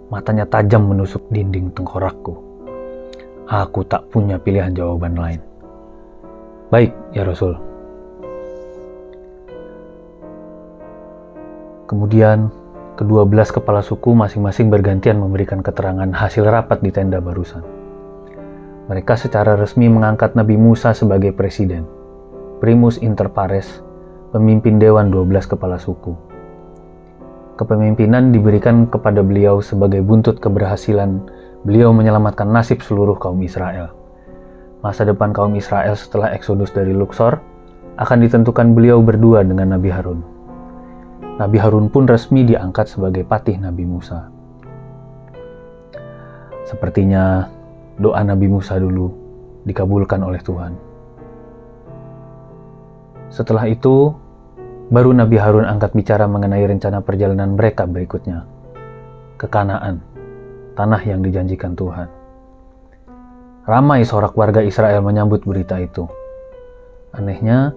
matanya 0.06 0.46
tajam 0.46 0.86
menusuk 0.86 1.26
dinding 1.34 1.74
tengkorakku. 1.74 2.30
Aku 3.50 3.82
tak 3.90 4.06
punya 4.14 4.38
pilihan 4.38 4.70
jawaban 4.70 5.18
lain. 5.18 5.42
Baik, 6.70 6.94
ya 7.10 7.26
Rasul. 7.26 7.58
Kemudian, 11.90 12.54
kedua 12.94 13.26
belas 13.26 13.50
kepala 13.50 13.82
suku 13.82 14.14
masing-masing 14.14 14.70
bergantian 14.70 15.18
memberikan 15.18 15.58
keterangan 15.58 16.14
hasil 16.14 16.46
rapat 16.46 16.78
di 16.86 16.94
tenda 16.94 17.18
barusan. 17.18 17.77
Mereka 18.88 19.20
secara 19.20 19.52
resmi 19.52 19.84
mengangkat 19.84 20.32
Nabi 20.32 20.56
Musa 20.56 20.96
sebagai 20.96 21.36
presiden, 21.36 21.84
primus 22.56 22.96
inter 23.04 23.28
pares, 23.28 23.84
pemimpin 24.32 24.80
dewan 24.80 25.12
12 25.12 25.44
kepala 25.44 25.76
suku. 25.76 26.16
Kepemimpinan 27.60 28.32
diberikan 28.32 28.88
kepada 28.88 29.20
beliau 29.20 29.60
sebagai 29.60 30.00
buntut 30.00 30.40
keberhasilan 30.40 31.20
beliau 31.68 31.92
menyelamatkan 31.92 32.48
nasib 32.48 32.80
seluruh 32.80 33.20
kaum 33.20 33.36
Israel. 33.44 33.92
Masa 34.80 35.04
depan 35.04 35.36
kaum 35.36 35.52
Israel 35.52 35.92
setelah 35.92 36.32
eksodus 36.32 36.72
dari 36.72 36.96
Luxor 36.96 37.44
akan 38.00 38.24
ditentukan 38.24 38.72
beliau 38.72 39.04
berdua 39.04 39.44
dengan 39.44 39.76
Nabi 39.76 39.92
Harun. 39.92 40.24
Nabi 41.36 41.60
Harun 41.60 41.92
pun 41.92 42.08
resmi 42.08 42.40
diangkat 42.48 42.88
sebagai 42.88 43.28
patih 43.28 43.60
Nabi 43.60 43.84
Musa. 43.84 44.32
Sepertinya 46.64 47.57
doa 47.98 48.22
Nabi 48.22 48.46
Musa 48.46 48.78
dulu 48.78 49.10
dikabulkan 49.66 50.22
oleh 50.22 50.40
Tuhan. 50.40 50.72
Setelah 53.28 53.68
itu, 53.68 54.14
baru 54.88 55.12
Nabi 55.12 55.36
Harun 55.36 55.68
angkat 55.68 55.92
bicara 55.92 56.24
mengenai 56.24 56.64
rencana 56.64 57.04
perjalanan 57.04 57.58
mereka 57.58 57.84
berikutnya 57.84 58.48
ke 59.36 59.46
Kanaan, 59.46 60.00
tanah 60.74 61.02
yang 61.04 61.20
dijanjikan 61.20 61.76
Tuhan. 61.76 62.08
Ramai 63.68 64.00
sorak 64.08 64.32
warga 64.32 64.64
Israel 64.64 65.04
menyambut 65.04 65.44
berita 65.44 65.76
itu. 65.76 66.08
Anehnya, 67.12 67.76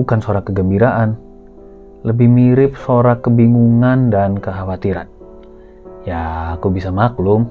bukan 0.00 0.24
sorak 0.24 0.48
kegembiraan, 0.48 1.20
lebih 2.08 2.28
mirip 2.28 2.72
sorak 2.80 3.20
kebingungan 3.20 4.08
dan 4.08 4.40
kekhawatiran. 4.40 5.08
Ya, 6.08 6.56
aku 6.56 6.72
bisa 6.72 6.88
maklum. 6.88 7.48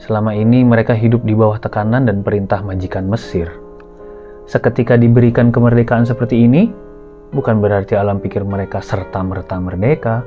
Selama 0.00 0.32
ini 0.32 0.64
mereka 0.64 0.96
hidup 0.96 1.28
di 1.28 1.36
bawah 1.36 1.60
tekanan 1.60 2.08
dan 2.08 2.24
perintah 2.24 2.64
majikan 2.64 3.04
Mesir. 3.04 3.52
Seketika 4.48 4.96
diberikan 4.96 5.52
kemerdekaan 5.52 6.08
seperti 6.08 6.40
ini, 6.40 6.72
bukan 7.36 7.60
berarti 7.60 8.00
alam 8.00 8.16
pikir 8.16 8.40
mereka 8.40 8.80
serta-merta 8.80 9.60
merdeka. 9.60 10.24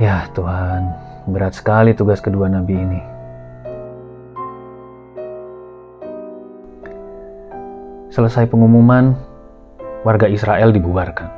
Ya 0.00 0.32
Tuhan, 0.32 0.96
berat 1.28 1.60
sekali 1.60 1.92
tugas 1.92 2.24
kedua 2.24 2.48
nabi 2.48 2.72
ini. 2.72 3.00
Selesai 8.08 8.48
pengumuman, 8.48 9.12
warga 10.08 10.24
Israel 10.24 10.72
dibubarkan. 10.72 11.28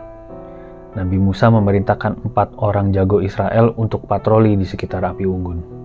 Nabi 0.95 1.19
Musa 1.19 1.51
memerintahkan 1.51 2.23
empat 2.23 2.55
orang 2.63 2.95
jago 2.95 3.19
Israel 3.19 3.75
untuk 3.75 4.07
patroli 4.07 4.55
di 4.55 4.63
sekitar 4.63 5.03
api 5.03 5.27
unggun. 5.27 5.84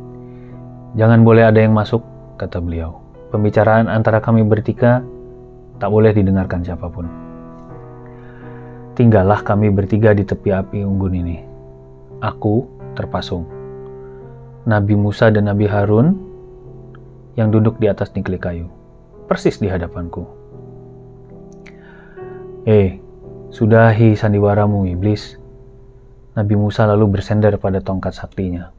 Jangan 0.97 1.21
boleh 1.21 1.45
ada 1.45 1.61
yang 1.61 1.77
masuk, 1.77 2.01
kata 2.41 2.57
beliau. 2.57 2.97
Pembicaraan 3.29 3.85
antara 3.85 4.17
kami 4.17 4.41
bertiga 4.41 5.05
tak 5.77 5.89
boleh 5.93 6.09
didengarkan 6.09 6.65
siapa 6.65 6.89
pun. 6.89 7.05
Tinggallah 8.97 9.45
kami 9.45 9.69
bertiga 9.69 10.17
di 10.17 10.25
tepi 10.25 10.49
api 10.49 10.81
unggun 10.81 11.13
ini. 11.13 11.37
Aku 12.25 12.65
terpasung. 12.97 13.45
Nabi 14.65 14.97
Musa 14.97 15.29
dan 15.29 15.47
Nabi 15.47 15.69
Harun 15.69 16.17
yang 17.37 17.53
duduk 17.53 17.79
di 17.79 17.87
atas 17.87 18.11
nikli 18.11 18.35
kayu, 18.35 18.67
persis 19.29 19.61
di 19.61 19.69
hadapanku. 19.71 20.25
Eh, 22.67 22.99
Sudahi 23.49 24.13
sandiwaramu, 24.13 24.85
iblis. 24.93 25.37
Nabi 26.37 26.53
Musa 26.53 26.85
lalu 26.85 27.17
bersender 27.17 27.57
pada 27.57 27.81
tongkat 27.81 28.13
saktinya. 28.13 28.78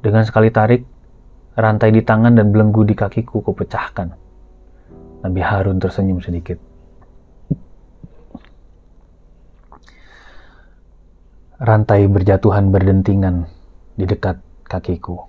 Dengan 0.00 0.22
sekali 0.24 0.52
tarik, 0.52 0.84
rantai 1.56 1.90
di 1.90 2.04
tangan 2.04 2.36
dan 2.36 2.52
belenggu 2.52 2.84
di 2.84 2.92
kakiku 2.92 3.40
kupecahkan. 3.40 4.12
Nabi 5.24 5.40
Harun 5.40 5.80
tersenyum 5.80 6.20
sedikit. 6.20 6.60
Rantai 11.56 12.04
berjatuhan 12.06 12.68
berdentingan 12.68 13.48
di 13.96 14.04
dekat 14.04 14.36
kakiku. 14.68 15.24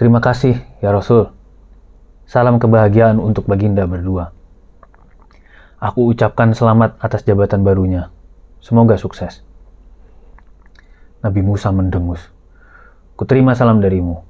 Terima 0.00 0.24
kasih, 0.24 0.56
ya 0.80 0.88
Rasul. 0.88 1.28
Salam 2.24 2.56
kebahagiaan 2.56 3.20
untuk 3.20 3.44
Baginda 3.44 3.84
berdua. 3.84 4.32
Aku 5.76 6.08
ucapkan 6.08 6.56
selamat 6.56 6.96
atas 6.96 7.20
jabatan 7.28 7.60
barunya. 7.60 8.08
Semoga 8.64 8.96
sukses. 8.96 9.44
Nabi 11.20 11.44
Musa 11.44 11.68
mendengus. 11.68 12.32
Kuterima 13.12 13.52
salam 13.52 13.84
darimu, 13.84 14.24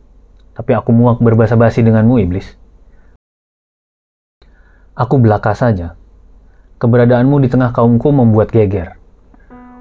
tapi 0.59 0.75
aku 0.75 0.91
muak 0.91 1.23
berbahasa 1.23 1.55
basi 1.55 1.87
denganmu, 1.87 2.19
iblis. 2.19 2.59
Aku 4.99 5.23
belaka 5.23 5.55
saja. 5.55 5.95
Keberadaanmu 6.83 7.39
di 7.41 7.49
tengah 7.49 7.71
kaumku 7.71 8.11
membuat 8.11 8.51
geger. 8.51 8.99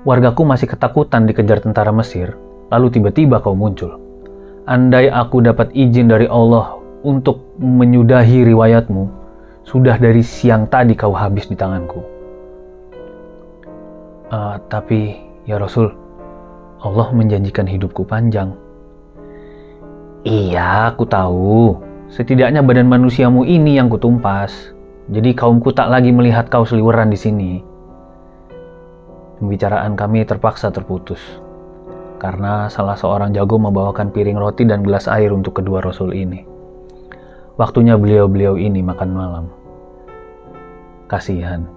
Wargaku 0.06 0.46
masih 0.46 0.70
ketakutan 0.70 1.26
dikejar 1.26 1.66
tentara 1.66 1.90
Mesir, 1.90 2.38
lalu 2.70 2.94
tiba-tiba 2.94 3.42
kau 3.42 3.58
muncul. 3.58 3.98
Andai 4.70 5.10
aku 5.10 5.42
dapat 5.42 5.74
izin 5.74 6.14
dari 6.14 6.30
Allah 6.30 6.78
untuk 7.02 7.58
menyudahi 7.58 8.46
riwayatmu, 8.54 9.04
sudah 9.66 9.98
dari 9.98 10.22
siang 10.22 10.70
tadi 10.70 10.94
kau 10.94 11.18
habis 11.18 11.50
di 11.50 11.58
tanganku. 11.58 12.06
Uh, 14.30 14.62
tapi, 14.70 15.18
ya 15.50 15.58
Rasul, 15.58 15.90
Allah 16.80 17.12
menjanjikan 17.12 17.68
hidupku 17.68 18.08
panjang. 18.08 18.56
Iya, 20.24 20.96
aku 20.96 21.04
tahu. 21.04 21.76
Setidaknya 22.08 22.64
badan 22.64 22.88
manusiamu 22.88 23.44
ini 23.44 23.76
yang 23.76 23.92
kutumpas. 23.92 24.72
Jadi 25.12 25.36
kaumku 25.36 25.76
tak 25.76 25.92
lagi 25.92 26.16
melihat 26.16 26.48
kau 26.48 26.64
seliweran 26.64 27.12
di 27.12 27.20
sini. 27.20 27.52
Pembicaraan 29.40 30.00
kami 30.00 30.24
terpaksa 30.24 30.72
terputus. 30.72 31.20
Karena 32.20 32.72
salah 32.72 32.96
seorang 32.96 33.36
jago 33.36 33.60
membawakan 33.60 34.12
piring 34.16 34.40
roti 34.40 34.64
dan 34.64 34.80
gelas 34.80 35.12
air 35.12 35.36
untuk 35.36 35.60
kedua 35.60 35.84
rasul 35.84 36.16
ini. 36.16 36.48
Waktunya 37.60 38.00
beliau-beliau 38.00 38.56
ini 38.56 38.80
makan 38.80 39.10
malam. 39.12 39.46
Kasihan, 41.12 41.68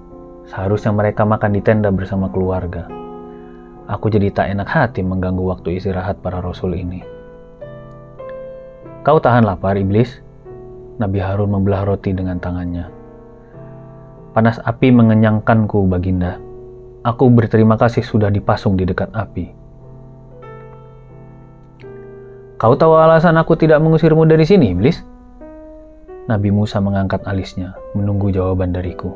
seharusnya 0.46 0.94
mereka 0.94 1.26
makan 1.26 1.58
di 1.58 1.62
tenda 1.62 1.90
bersama 1.90 2.30
keluarga. 2.30 3.01
Aku 3.90 4.06
jadi 4.06 4.30
tak 4.30 4.54
enak 4.54 4.68
hati 4.70 5.02
mengganggu 5.02 5.42
waktu 5.42 5.82
istirahat 5.82 6.22
para 6.22 6.38
rasul 6.38 6.78
ini. 6.78 7.02
Kau 9.02 9.18
tahan 9.18 9.42
lapar, 9.42 9.74
iblis? 9.74 10.22
Nabi 11.02 11.18
Harun 11.18 11.50
membelah 11.50 11.82
roti 11.82 12.14
dengan 12.14 12.38
tangannya. 12.38 12.86
Panas 14.30 14.62
api 14.62 14.94
mengenyangkanku, 14.94 15.90
Baginda. 15.90 16.38
Aku 17.02 17.26
berterima 17.34 17.74
kasih 17.74 18.06
sudah 18.06 18.30
dipasung 18.30 18.78
di 18.78 18.86
dekat 18.86 19.10
api. 19.10 19.50
Kau 22.62 22.78
tahu 22.78 22.94
alasan 22.94 23.34
aku 23.34 23.58
tidak 23.58 23.82
mengusirmu 23.82 24.22
dari 24.22 24.46
sini, 24.46 24.70
iblis? 24.70 25.02
Nabi 26.30 26.54
Musa 26.54 26.78
mengangkat 26.78 27.26
alisnya, 27.26 27.74
menunggu 27.98 28.30
jawaban 28.30 28.70
dariku. 28.70 29.10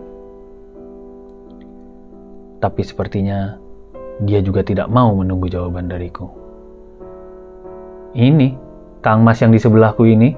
Tapi 2.58 2.82
sepertinya 2.82 3.62
dia 4.24 4.40
juga 4.40 4.64
tidak 4.64 4.88
mau 4.88 5.12
menunggu 5.12 5.50
jawaban 5.52 5.92
dariku. 5.92 6.32
Ini, 8.16 8.56
Kang 9.04 9.20
Mas 9.20 9.44
yang 9.44 9.52
di 9.52 9.60
sebelahku 9.60 10.08
ini, 10.08 10.32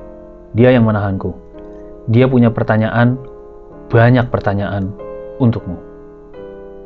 dia 0.50 0.74
yang 0.74 0.82
menahanku. 0.82 1.30
Dia 2.10 2.26
punya 2.26 2.50
pertanyaan, 2.50 3.14
banyak 3.86 4.26
pertanyaan 4.34 4.90
untukmu. 5.38 5.78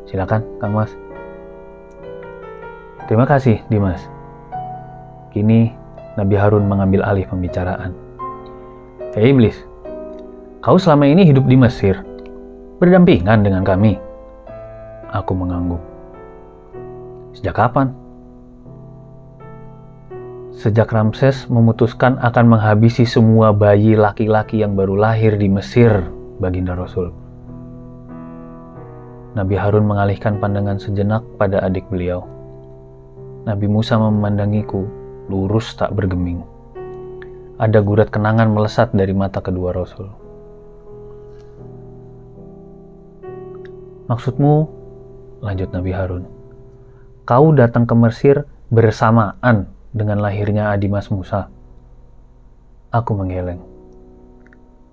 Silakan, 0.05 0.45
Kang 0.61 0.77
Mas. 0.77 0.93
Terima 3.09 3.25
kasih, 3.25 3.65
Dimas. 3.73 4.05
Kini, 5.33 5.73
Nabi 6.21 6.37
Harun 6.37 6.69
mengambil 6.69 7.09
alih 7.09 7.25
pembicaraan. 7.25 7.97
Hei 9.17 9.33
Iblis, 9.33 9.57
kau 10.61 10.77
selama 10.77 11.09
ini 11.09 11.25
hidup 11.25 11.49
di 11.49 11.57
Mesir, 11.57 11.97
berdampingan 12.77 13.41
dengan 13.41 13.65
kami. 13.65 13.97
Aku 15.13 15.33
mengangguk. 15.33 15.92
Sejak 17.33 17.57
kapan? 17.57 17.97
Sejak 20.53 20.93
Ramses 20.93 21.49
memutuskan 21.49 22.21
akan 22.21 22.55
menghabisi 22.55 23.09
semua 23.09 23.57
bayi 23.57 23.97
laki-laki 23.97 24.61
yang 24.61 24.77
baru 24.77 25.01
lahir 25.01 25.41
di 25.41 25.49
Mesir, 25.49 26.13
Baginda 26.39 26.77
Rasul. 26.77 27.09
Nabi 29.33 29.57
Harun 29.57 29.89
mengalihkan 29.89 30.37
pandangan 30.37 30.77
sejenak 30.77 31.25
pada 31.41 31.65
adik 31.65 31.89
beliau. 31.89 32.29
Nabi 33.49 33.65
Musa 33.65 33.97
memandangiku, 33.97 34.85
lurus 35.33 35.73
tak 35.73 35.97
bergeming. 35.97 36.45
Ada 37.57 37.81
gurat 37.81 38.13
kenangan 38.13 38.53
melesat 38.53 38.93
dari 38.93 39.17
mata 39.17 39.41
kedua 39.41 39.73
Rasul. 39.73 40.13
Maksudmu, 44.13 44.55
lanjut 45.41 45.73
Nabi 45.73 45.91
Harun, 45.97 46.29
kau 47.23 47.55
datang 47.55 47.87
ke 47.87 47.95
Mesir 47.95 48.45
bersamaan 48.73 49.71
dengan 49.95 50.19
lahirnya 50.19 50.73
Adimas 50.75 51.13
Musa. 51.13 51.47
Aku 52.91 53.15
menggeleng. 53.15 53.63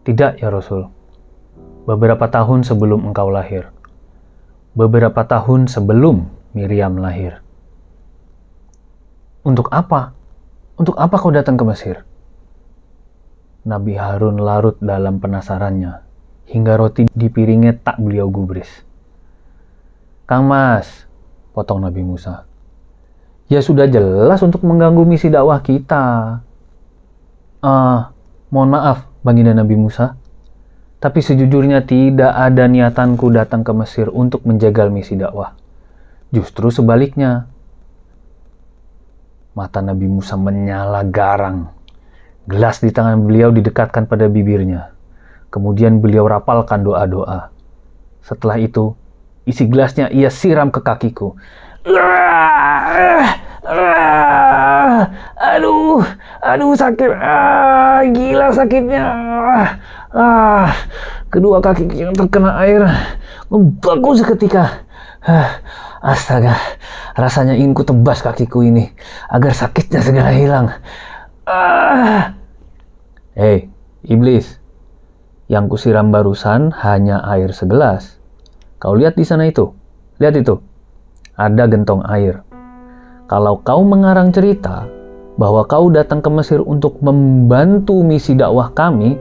Tidak 0.06 0.40
ya 0.40 0.48
Rasul. 0.54 0.88
Beberapa 1.90 2.30
tahun 2.30 2.62
sebelum 2.62 3.10
engkau 3.10 3.34
lahir. 3.34 3.74
Beberapa 4.78 5.26
tahun 5.26 5.66
sebelum 5.66 6.30
Miriam 6.54 7.02
lahir. 7.02 7.42
Untuk 9.42 9.72
apa? 9.74 10.14
Untuk 10.78 10.96
apa 10.96 11.16
kau 11.18 11.34
datang 11.34 11.58
ke 11.58 11.66
Mesir? 11.66 12.06
Nabi 13.68 14.00
Harun 14.00 14.40
larut 14.40 14.80
dalam 14.80 15.20
penasarannya, 15.20 16.00
hingga 16.48 16.80
roti 16.80 17.12
di 17.12 17.28
piringnya 17.28 17.76
tak 17.84 18.00
beliau 18.00 18.32
gubris. 18.32 18.70
Kang 20.24 20.48
Mas, 20.48 21.09
potong 21.52 21.82
Nabi 21.84 22.02
Musa. 22.06 22.46
Ya 23.50 23.66
sudah 23.66 23.90
jelas 23.90 24.40
untuk 24.46 24.62
mengganggu 24.62 25.04
misi 25.10 25.34
dakwah 25.34 25.58
kita. 25.66 26.38
Ah, 27.66 28.14
mohon 28.54 28.70
maaf, 28.70 29.10
Baginda 29.26 29.58
Nabi 29.58 29.74
Musa. 29.74 30.14
Tapi 31.00 31.20
sejujurnya 31.24 31.88
tidak 31.88 32.30
ada 32.36 32.68
niatanku 32.68 33.32
datang 33.32 33.64
ke 33.64 33.72
Mesir 33.72 34.12
untuk 34.12 34.46
menjagal 34.46 34.92
misi 34.94 35.18
dakwah. 35.18 35.56
Justru 36.30 36.70
sebaliknya, 36.70 37.50
Mata 39.58 39.82
Nabi 39.82 40.06
Musa 40.06 40.38
menyala 40.38 41.02
garang. 41.04 41.74
Gelas 42.46 42.80
di 42.86 42.94
tangan 42.94 43.26
beliau 43.26 43.50
didekatkan 43.50 44.06
pada 44.06 44.30
bibirnya. 44.30 44.94
Kemudian 45.50 46.00
beliau 46.00 46.30
rapalkan 46.30 46.86
doa-doa. 46.86 47.50
Setelah 48.22 48.62
itu, 48.62 48.94
isi 49.50 49.66
gelasnya 49.66 50.14
ia 50.14 50.30
siram 50.30 50.70
ke 50.70 50.86
kakiku. 50.86 51.34
Aduh, 55.40 56.06
aduh 56.46 56.74
sakit. 56.78 57.12
Ah, 57.18 58.06
gila 58.06 58.54
sakitnya. 58.54 59.04
Ah, 60.14 60.70
kedua 61.34 61.62
kaki 61.62 61.90
yang 61.94 62.14
terkena 62.14 62.62
air 62.62 62.86
membeku 63.50 64.14
seketika. 64.18 64.86
Ah, 65.26 65.62
Astaga, 66.00 66.56
rasanya 67.20 67.60
ingin 67.60 67.76
ku 67.76 67.84
tebas 67.84 68.24
kakiku 68.24 68.64
ini 68.64 68.88
agar 69.28 69.52
sakitnya 69.52 70.00
segera 70.00 70.32
hilang. 70.32 70.72
Ah. 71.44 72.40
Hei, 73.36 73.68
iblis. 74.08 74.60
Yang 75.50 75.76
kusiram 75.76 76.14
barusan 76.14 76.72
hanya 76.72 77.20
air 77.26 77.52
segelas. 77.52 78.19
Kau 78.80 78.96
lihat 78.96 79.20
di 79.20 79.28
sana 79.28 79.48
itu? 79.48 79.70
Lihat 80.24 80.40
itu. 80.40 80.56
Ada 81.36 81.68
gentong 81.68 82.04
air. 82.08 82.44
Kalau 83.28 83.62
kau 83.62 83.86
mengarang 83.86 84.34
cerita 84.34 84.88
bahwa 85.40 85.64
kau 85.68 85.92
datang 85.94 86.20
ke 86.20 86.30
Mesir 86.32 86.60
untuk 86.64 87.00
membantu 87.00 88.02
misi 88.02 88.34
dakwah 88.36 88.74
kami, 88.74 89.16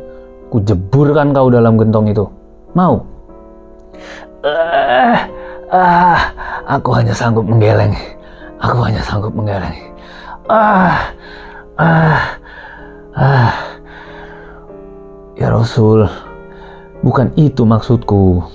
ku 0.48 0.62
jeburkan 0.62 1.34
kau 1.36 1.50
dalam 1.52 1.76
gentong 1.76 2.10
itu. 2.10 2.24
Mau? 2.74 3.02
Uh, 4.46 5.18
Ah, 5.68 6.32
aku 6.64 6.96
hanya 6.96 7.12
sanggup 7.12 7.44
menggeleng. 7.44 7.92
Aku 8.56 8.80
hanya 8.88 9.04
sanggup 9.04 9.36
menggeleng. 9.36 9.76
Ah, 10.48 11.12
ah, 11.76 12.40
ah. 13.12 13.52
Ya 15.36 15.52
Rasul, 15.52 16.08
bukan 17.04 17.36
itu 17.36 17.68
maksudku. 17.68 18.48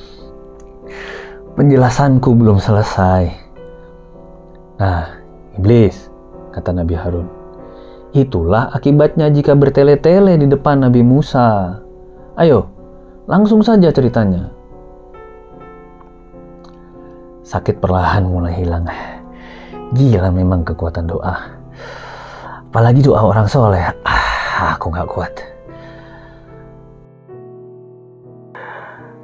Penjelasanku 1.54 2.34
belum 2.34 2.58
selesai. 2.58 3.30
Nah, 4.82 5.06
iblis, 5.54 6.10
kata 6.50 6.74
Nabi 6.74 6.98
Harun. 6.98 7.30
Itulah 8.10 8.74
akibatnya 8.74 9.30
jika 9.30 9.54
bertele-tele 9.54 10.34
di 10.42 10.50
depan 10.50 10.82
Nabi 10.82 11.06
Musa. 11.06 11.78
Ayo, 12.42 12.74
langsung 13.30 13.62
saja 13.62 13.94
ceritanya. 13.94 14.50
Sakit 17.46 17.78
perlahan 17.78 18.26
mulai 18.26 18.58
hilang. 18.58 18.90
Gila 19.94 20.34
memang 20.34 20.66
kekuatan 20.66 21.06
doa. 21.06 21.54
Apalagi 22.66 23.06
doa 23.06 23.30
orang 23.30 23.46
soleh. 23.46 23.94
Ah, 24.02 24.74
aku 24.74 24.90
nggak 24.90 25.06
kuat. 25.06 25.53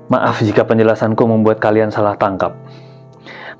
Maaf 0.09 0.41
jika 0.41 0.65
penjelasanku 0.65 1.21
membuat 1.21 1.61
kalian 1.61 1.93
salah 1.93 2.17
tangkap. 2.17 2.57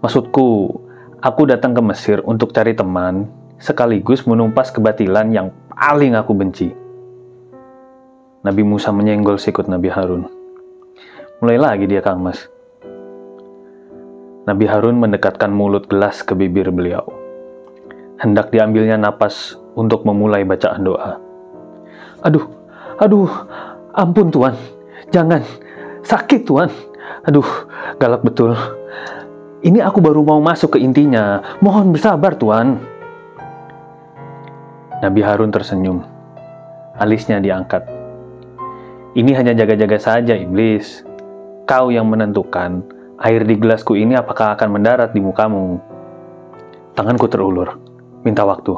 Maksudku, 0.02 0.74
aku 1.22 1.42
datang 1.46 1.78
ke 1.78 1.82
Mesir 1.86 2.26
untuk 2.26 2.58
cari 2.58 2.74
teman, 2.74 3.30
sekaligus 3.62 4.26
menumpas 4.26 4.74
kebatilan 4.74 5.30
yang 5.30 5.54
paling 5.70 6.18
aku 6.18 6.34
benci. 6.34 6.74
Nabi 8.42 8.66
Musa 8.66 8.90
menyenggol 8.90 9.38
sikut 9.38 9.70
Nabi 9.70 9.94
Harun. 9.94 10.26
Mulai 11.46 11.62
lagi 11.62 11.86
dia 11.86 12.02
Kang 12.02 12.26
Mas. 12.26 12.50
Nabi 14.50 14.66
Harun 14.66 14.98
mendekatkan 14.98 15.54
mulut 15.54 15.86
gelas 15.86 16.26
ke 16.26 16.34
bibir 16.34 16.74
beliau. 16.74 17.06
Hendak 18.18 18.50
diambilnya 18.50 18.98
napas 18.98 19.54
untuk 19.78 20.02
memulai 20.02 20.42
bacaan 20.42 20.82
doa. 20.82 21.22
Aduh, 22.26 22.50
aduh, 22.98 23.30
ampun 23.94 24.34
Tuhan, 24.34 24.58
jangan, 25.14 25.46
sakit 26.04 26.48
Tuhan. 26.48 26.70
Aduh, 27.28 27.46
galak 28.00 28.24
betul. 28.24 28.56
Ini 29.60 29.84
aku 29.84 30.00
baru 30.00 30.24
mau 30.24 30.40
masuk 30.40 30.76
ke 30.76 30.80
intinya, 30.80 31.44
mohon 31.60 31.92
bersabar 31.92 32.32
Tuhan. 32.40 32.80
Nabi 35.04 35.20
Harun 35.24 35.52
tersenyum. 35.52 36.04
Alisnya 37.00 37.40
diangkat. 37.44 37.88
Ini 39.16 39.32
hanya 39.36 39.56
jaga-jaga 39.56 40.00
saja, 40.00 40.36
iblis. 40.36 41.04
Kau 41.68 41.92
yang 41.92 42.08
menentukan 42.08 42.84
air 43.20 43.44
di 43.44 43.56
gelasku 43.60 43.96
ini 44.00 44.16
apakah 44.16 44.56
akan 44.56 44.80
mendarat 44.80 45.12
di 45.12 45.20
mukamu? 45.20 45.80
Tanganku 46.96 47.28
terulur. 47.32 47.80
Minta 48.24 48.44
waktu. 48.44 48.76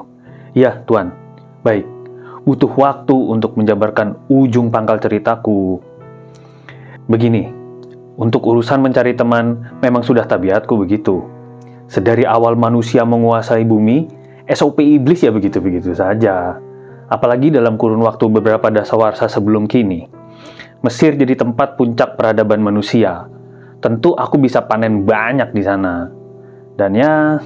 Ya, 0.53 0.81
Tuan. 0.85 1.13
Baik. 1.65 1.85
Butuh 2.45 2.69
waktu 2.73 3.13
untuk 3.13 3.57
menjabarkan 3.57 4.17
ujung 4.29 4.73
pangkal 4.73 4.97
ceritaku. 4.97 5.90
Begini, 7.11 7.43
untuk 8.15 8.47
urusan 8.47 8.79
mencari 8.79 9.11
teman 9.11 9.75
memang 9.83 9.99
sudah 9.99 10.23
tabiatku 10.23 10.79
begitu. 10.79 11.19
Sedari 11.91 12.23
awal 12.23 12.55
manusia 12.55 13.03
menguasai 13.03 13.67
bumi, 13.67 14.07
SOP 14.47 14.79
iblis 14.79 15.19
ya 15.19 15.35
begitu-begitu 15.35 15.91
saja. 15.91 16.55
Apalagi 17.11 17.51
dalam 17.51 17.75
kurun 17.75 17.99
waktu 17.99 18.31
beberapa 18.31 18.71
dasawarsa 18.71 19.27
sebelum 19.27 19.67
kini. 19.67 20.07
Mesir 20.87 21.19
jadi 21.19 21.35
tempat 21.35 21.75
puncak 21.75 22.15
peradaban 22.15 22.63
manusia, 22.63 23.27
tentu 23.83 24.15
aku 24.15 24.39
bisa 24.39 24.63
panen 24.63 25.03
banyak 25.03 25.51
di 25.51 25.67
sana. 25.67 26.07
Dan 26.79 26.95
ya, 26.95 27.43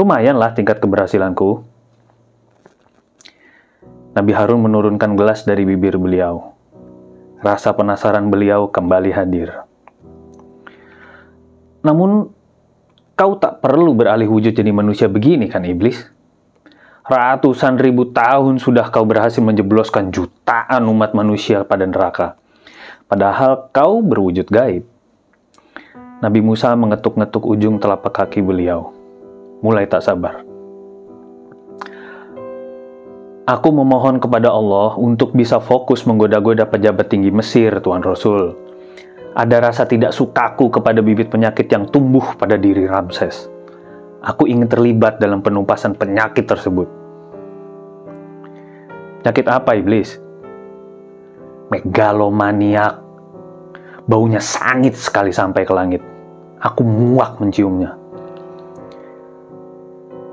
lumayan 0.00 0.40
lah 0.40 0.56
tingkat 0.56 0.80
keberhasilanku. 0.80 1.60
Nabi 4.16 4.32
Harun 4.32 4.64
menurunkan 4.64 5.12
gelas 5.12 5.44
dari 5.44 5.68
bibir 5.68 6.00
beliau. 6.00 6.53
Rasa 7.44 7.76
penasaran 7.76 8.32
beliau 8.32 8.72
kembali 8.72 9.12
hadir. 9.12 9.52
Namun, 11.84 12.32
kau 13.12 13.36
tak 13.36 13.60
perlu 13.60 13.92
beralih 13.92 14.24
wujud 14.32 14.56
jadi 14.56 14.72
manusia 14.72 15.12
begini 15.12 15.52
kan 15.52 15.60
iblis? 15.68 16.08
Ratusan 17.04 17.76
ribu 17.76 18.08
tahun 18.16 18.56
sudah 18.56 18.88
kau 18.88 19.04
berhasil 19.04 19.44
menjebloskan 19.44 20.08
jutaan 20.08 20.88
umat 20.88 21.12
manusia 21.12 21.60
pada 21.68 21.84
neraka. 21.84 22.40
Padahal 23.04 23.68
kau 23.76 24.00
berwujud 24.00 24.48
gaib. 24.48 24.88
Nabi 26.24 26.40
Musa 26.40 26.72
mengetuk-ngetuk 26.72 27.44
ujung 27.44 27.76
telapak 27.76 28.24
kaki 28.24 28.40
beliau. 28.40 28.96
Mulai 29.60 29.84
tak 29.84 30.00
sabar. 30.00 30.43
Aku 33.44 33.76
memohon 33.76 34.24
kepada 34.24 34.48
Allah 34.48 34.96
untuk 34.96 35.36
bisa 35.36 35.60
fokus 35.60 36.08
menggoda-goda 36.08 36.64
pejabat 36.64 37.12
tinggi 37.12 37.28
Mesir, 37.28 37.76
Tuan 37.84 38.00
Rasul. 38.00 38.56
Ada 39.36 39.68
rasa 39.68 39.84
tidak 39.84 40.16
sukaku 40.16 40.72
kepada 40.72 41.04
bibit 41.04 41.28
penyakit 41.28 41.68
yang 41.68 41.84
tumbuh 41.92 42.24
pada 42.40 42.56
diri 42.56 42.88
Ramses. 42.88 43.52
Aku 44.24 44.48
ingin 44.48 44.64
terlibat 44.64 45.20
dalam 45.20 45.44
penumpasan 45.44 45.92
penyakit 45.92 46.48
tersebut. 46.48 46.88
Penyakit 49.20 49.44
apa, 49.44 49.76
Iblis? 49.76 50.16
Megalomaniak. 51.68 52.96
Baunya 54.08 54.40
sangit 54.40 54.96
sekali 54.96 55.36
sampai 55.36 55.68
ke 55.68 55.72
langit. 55.76 56.00
Aku 56.64 56.80
muak 56.80 57.44
menciumnya. 57.44 57.92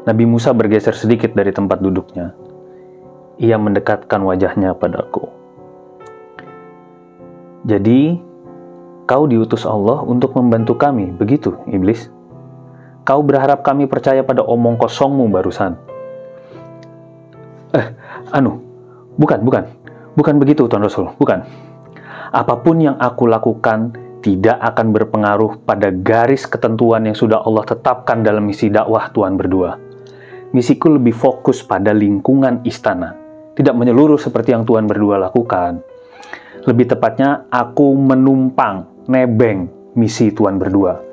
Nabi 0.08 0.24
Musa 0.24 0.56
bergeser 0.56 0.95
sedikit 0.95 1.36
dari 1.36 1.52
tempat 1.52 1.84
duduknya. 1.84 2.50
Ia 3.41 3.58
mendekatkan 3.58 4.21
wajahnya 4.21 4.77
padaku. 4.77 5.25
Jadi, 7.65 8.21
kau 9.10 9.25
diutus 9.25 9.65
Allah 9.65 10.06
untuk 10.06 10.38
membantu 10.38 10.77
kami, 10.77 11.10
begitu, 11.10 11.58
iblis? 11.65 12.13
Kau 13.01 13.25
berharap 13.25 13.65
kami 13.65 13.89
percaya 13.89 14.21
pada 14.21 14.45
omong 14.45 14.77
kosongmu 14.77 15.25
barusan. 15.34 15.73
Eh, 17.73 17.86
anu, 18.30 18.62
bukan, 19.17 19.41
bukan. 19.41 19.63
Bukan 20.13 20.38
begitu, 20.38 20.69
Tuan 20.69 20.86
Rasul, 20.86 21.10
bukan. 21.17 21.41
Apa 22.30 22.62
pun 22.62 22.77
yang 22.77 23.01
aku 23.01 23.25
lakukan 23.25 23.95
tidak 24.21 24.62
akan 24.62 24.93
berpengaruh 24.93 25.65
pada 25.65 25.89
garis 25.89 26.45
ketentuan 26.45 27.10
yang 27.10 27.17
sudah 27.17 27.41
Allah 27.41 27.65
tetapkan 27.65 28.21
dalam 28.21 28.45
misi 28.45 28.69
dakwah 28.69 29.10
Tuhan 29.10 29.34
berdua. 29.34 29.82
Misiku 30.51 30.93
lebih 30.93 31.15
fokus 31.15 31.63
pada 31.63 31.95
lingkungan 31.95 32.62
istana, 32.67 33.20
tidak 33.57 33.75
menyeluruh 33.75 34.19
seperti 34.19 34.55
yang 34.55 34.63
Tuhan 34.63 34.87
berdua 34.87 35.19
lakukan. 35.19 35.83
Lebih 36.65 36.93
tepatnya, 36.93 37.49
aku 37.49 37.97
menumpang, 37.97 39.05
nebeng 39.09 39.67
misi 39.97 40.31
Tuhan 40.31 40.61
berdua 40.61 41.11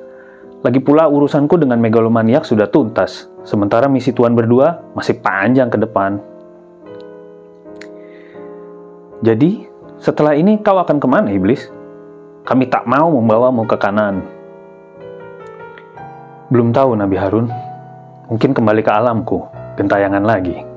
lagi 0.59 0.83
pula 0.83 1.07
urusanku 1.07 1.55
dengan 1.55 1.79
megalomaniak 1.79 2.43
sudah 2.43 2.67
tuntas, 2.67 3.31
sementara 3.47 3.87
misi 3.87 4.11
Tuhan 4.11 4.35
berdua 4.35 4.91
masih 4.91 5.15
panjang 5.23 5.71
ke 5.71 5.79
depan. 5.79 6.19
Jadi, 9.23 9.63
setelah 9.99 10.35
ini 10.35 10.59
kau 10.59 10.75
akan 10.75 10.99
ke 10.99 11.07
mana, 11.07 11.31
Iblis? 11.31 11.71
Kami 12.43 12.67
tak 12.67 12.83
mau 12.91 13.07
membawamu 13.07 13.63
ke 13.67 13.75
kanan. 13.79 14.19
Belum 16.51 16.75
tahu, 16.75 16.91
Nabi 16.95 17.15
Harun. 17.15 17.47
Mungkin 18.27 18.51
kembali 18.51 18.83
ke 18.83 18.91
alamku, 18.91 19.47
gentayangan 19.79 20.27
lagi. 20.27 20.68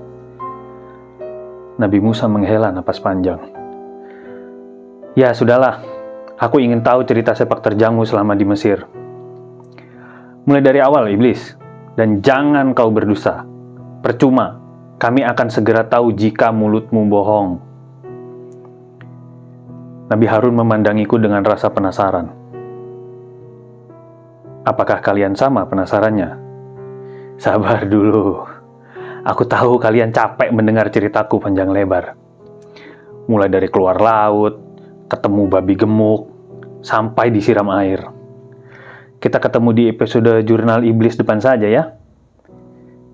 Nabi 1.82 1.98
Musa 1.98 2.30
menghela 2.30 2.70
napas 2.70 3.02
panjang. 3.02 3.42
Ya, 5.18 5.34
sudahlah. 5.34 5.82
Aku 6.38 6.62
ingin 6.62 6.86
tahu 6.86 7.02
cerita 7.02 7.34
sepak 7.34 7.58
terjangmu 7.58 8.06
selama 8.06 8.38
di 8.38 8.46
Mesir. 8.46 8.86
Mulai 10.46 10.62
dari 10.62 10.78
awal, 10.78 11.10
iblis, 11.10 11.58
dan 11.98 12.22
jangan 12.22 12.70
kau 12.70 12.94
berdosa. 12.94 13.42
Percuma, 13.98 14.62
kami 15.02 15.26
akan 15.26 15.48
segera 15.50 15.82
tahu 15.82 16.14
jika 16.14 16.54
mulutmu 16.54 17.02
bohong. 17.10 17.50
Nabi 20.06 20.26
Harun 20.30 20.54
memandangiku 20.54 21.18
dengan 21.18 21.42
rasa 21.42 21.66
penasaran. 21.70 22.30
Apakah 24.62 25.02
kalian 25.02 25.34
sama 25.34 25.66
penasarannya? 25.66 26.38
Sabar 27.42 27.86
dulu. 27.90 28.51
Aku 29.22 29.46
tahu 29.46 29.78
kalian 29.78 30.10
capek 30.10 30.50
mendengar 30.50 30.90
ceritaku 30.90 31.38
panjang 31.38 31.70
lebar. 31.70 32.18
Mulai 33.30 33.46
dari 33.46 33.70
keluar 33.70 34.02
laut, 34.02 34.58
ketemu 35.06 35.42
babi 35.46 35.78
gemuk, 35.78 36.26
sampai 36.82 37.30
disiram 37.30 37.70
air. 37.70 38.02
Kita 39.22 39.38
ketemu 39.38 39.70
di 39.70 39.84
episode 39.86 40.42
Jurnal 40.42 40.82
Iblis 40.82 41.14
depan 41.14 41.38
saja 41.38 41.70
ya. 41.70 41.94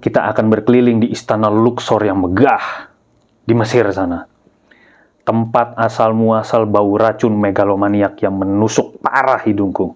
Kita 0.00 0.24
akan 0.32 0.48
berkeliling 0.48 1.04
di 1.04 1.12
istana 1.12 1.52
Luxor 1.52 2.00
yang 2.00 2.24
megah 2.24 2.88
di 3.44 3.52
Mesir 3.52 3.84
sana. 3.92 4.24
Tempat 5.28 5.76
asal 5.76 6.16
muasal 6.16 6.64
bau 6.64 6.96
racun 6.96 7.36
megalomaniak 7.36 8.16
yang 8.24 8.40
menusuk 8.40 8.96
parah 9.04 9.44
hidungku. 9.44 9.92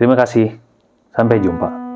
Terima 0.00 0.16
kasih. 0.16 0.56
Sampai 1.12 1.44
jumpa. 1.44 1.87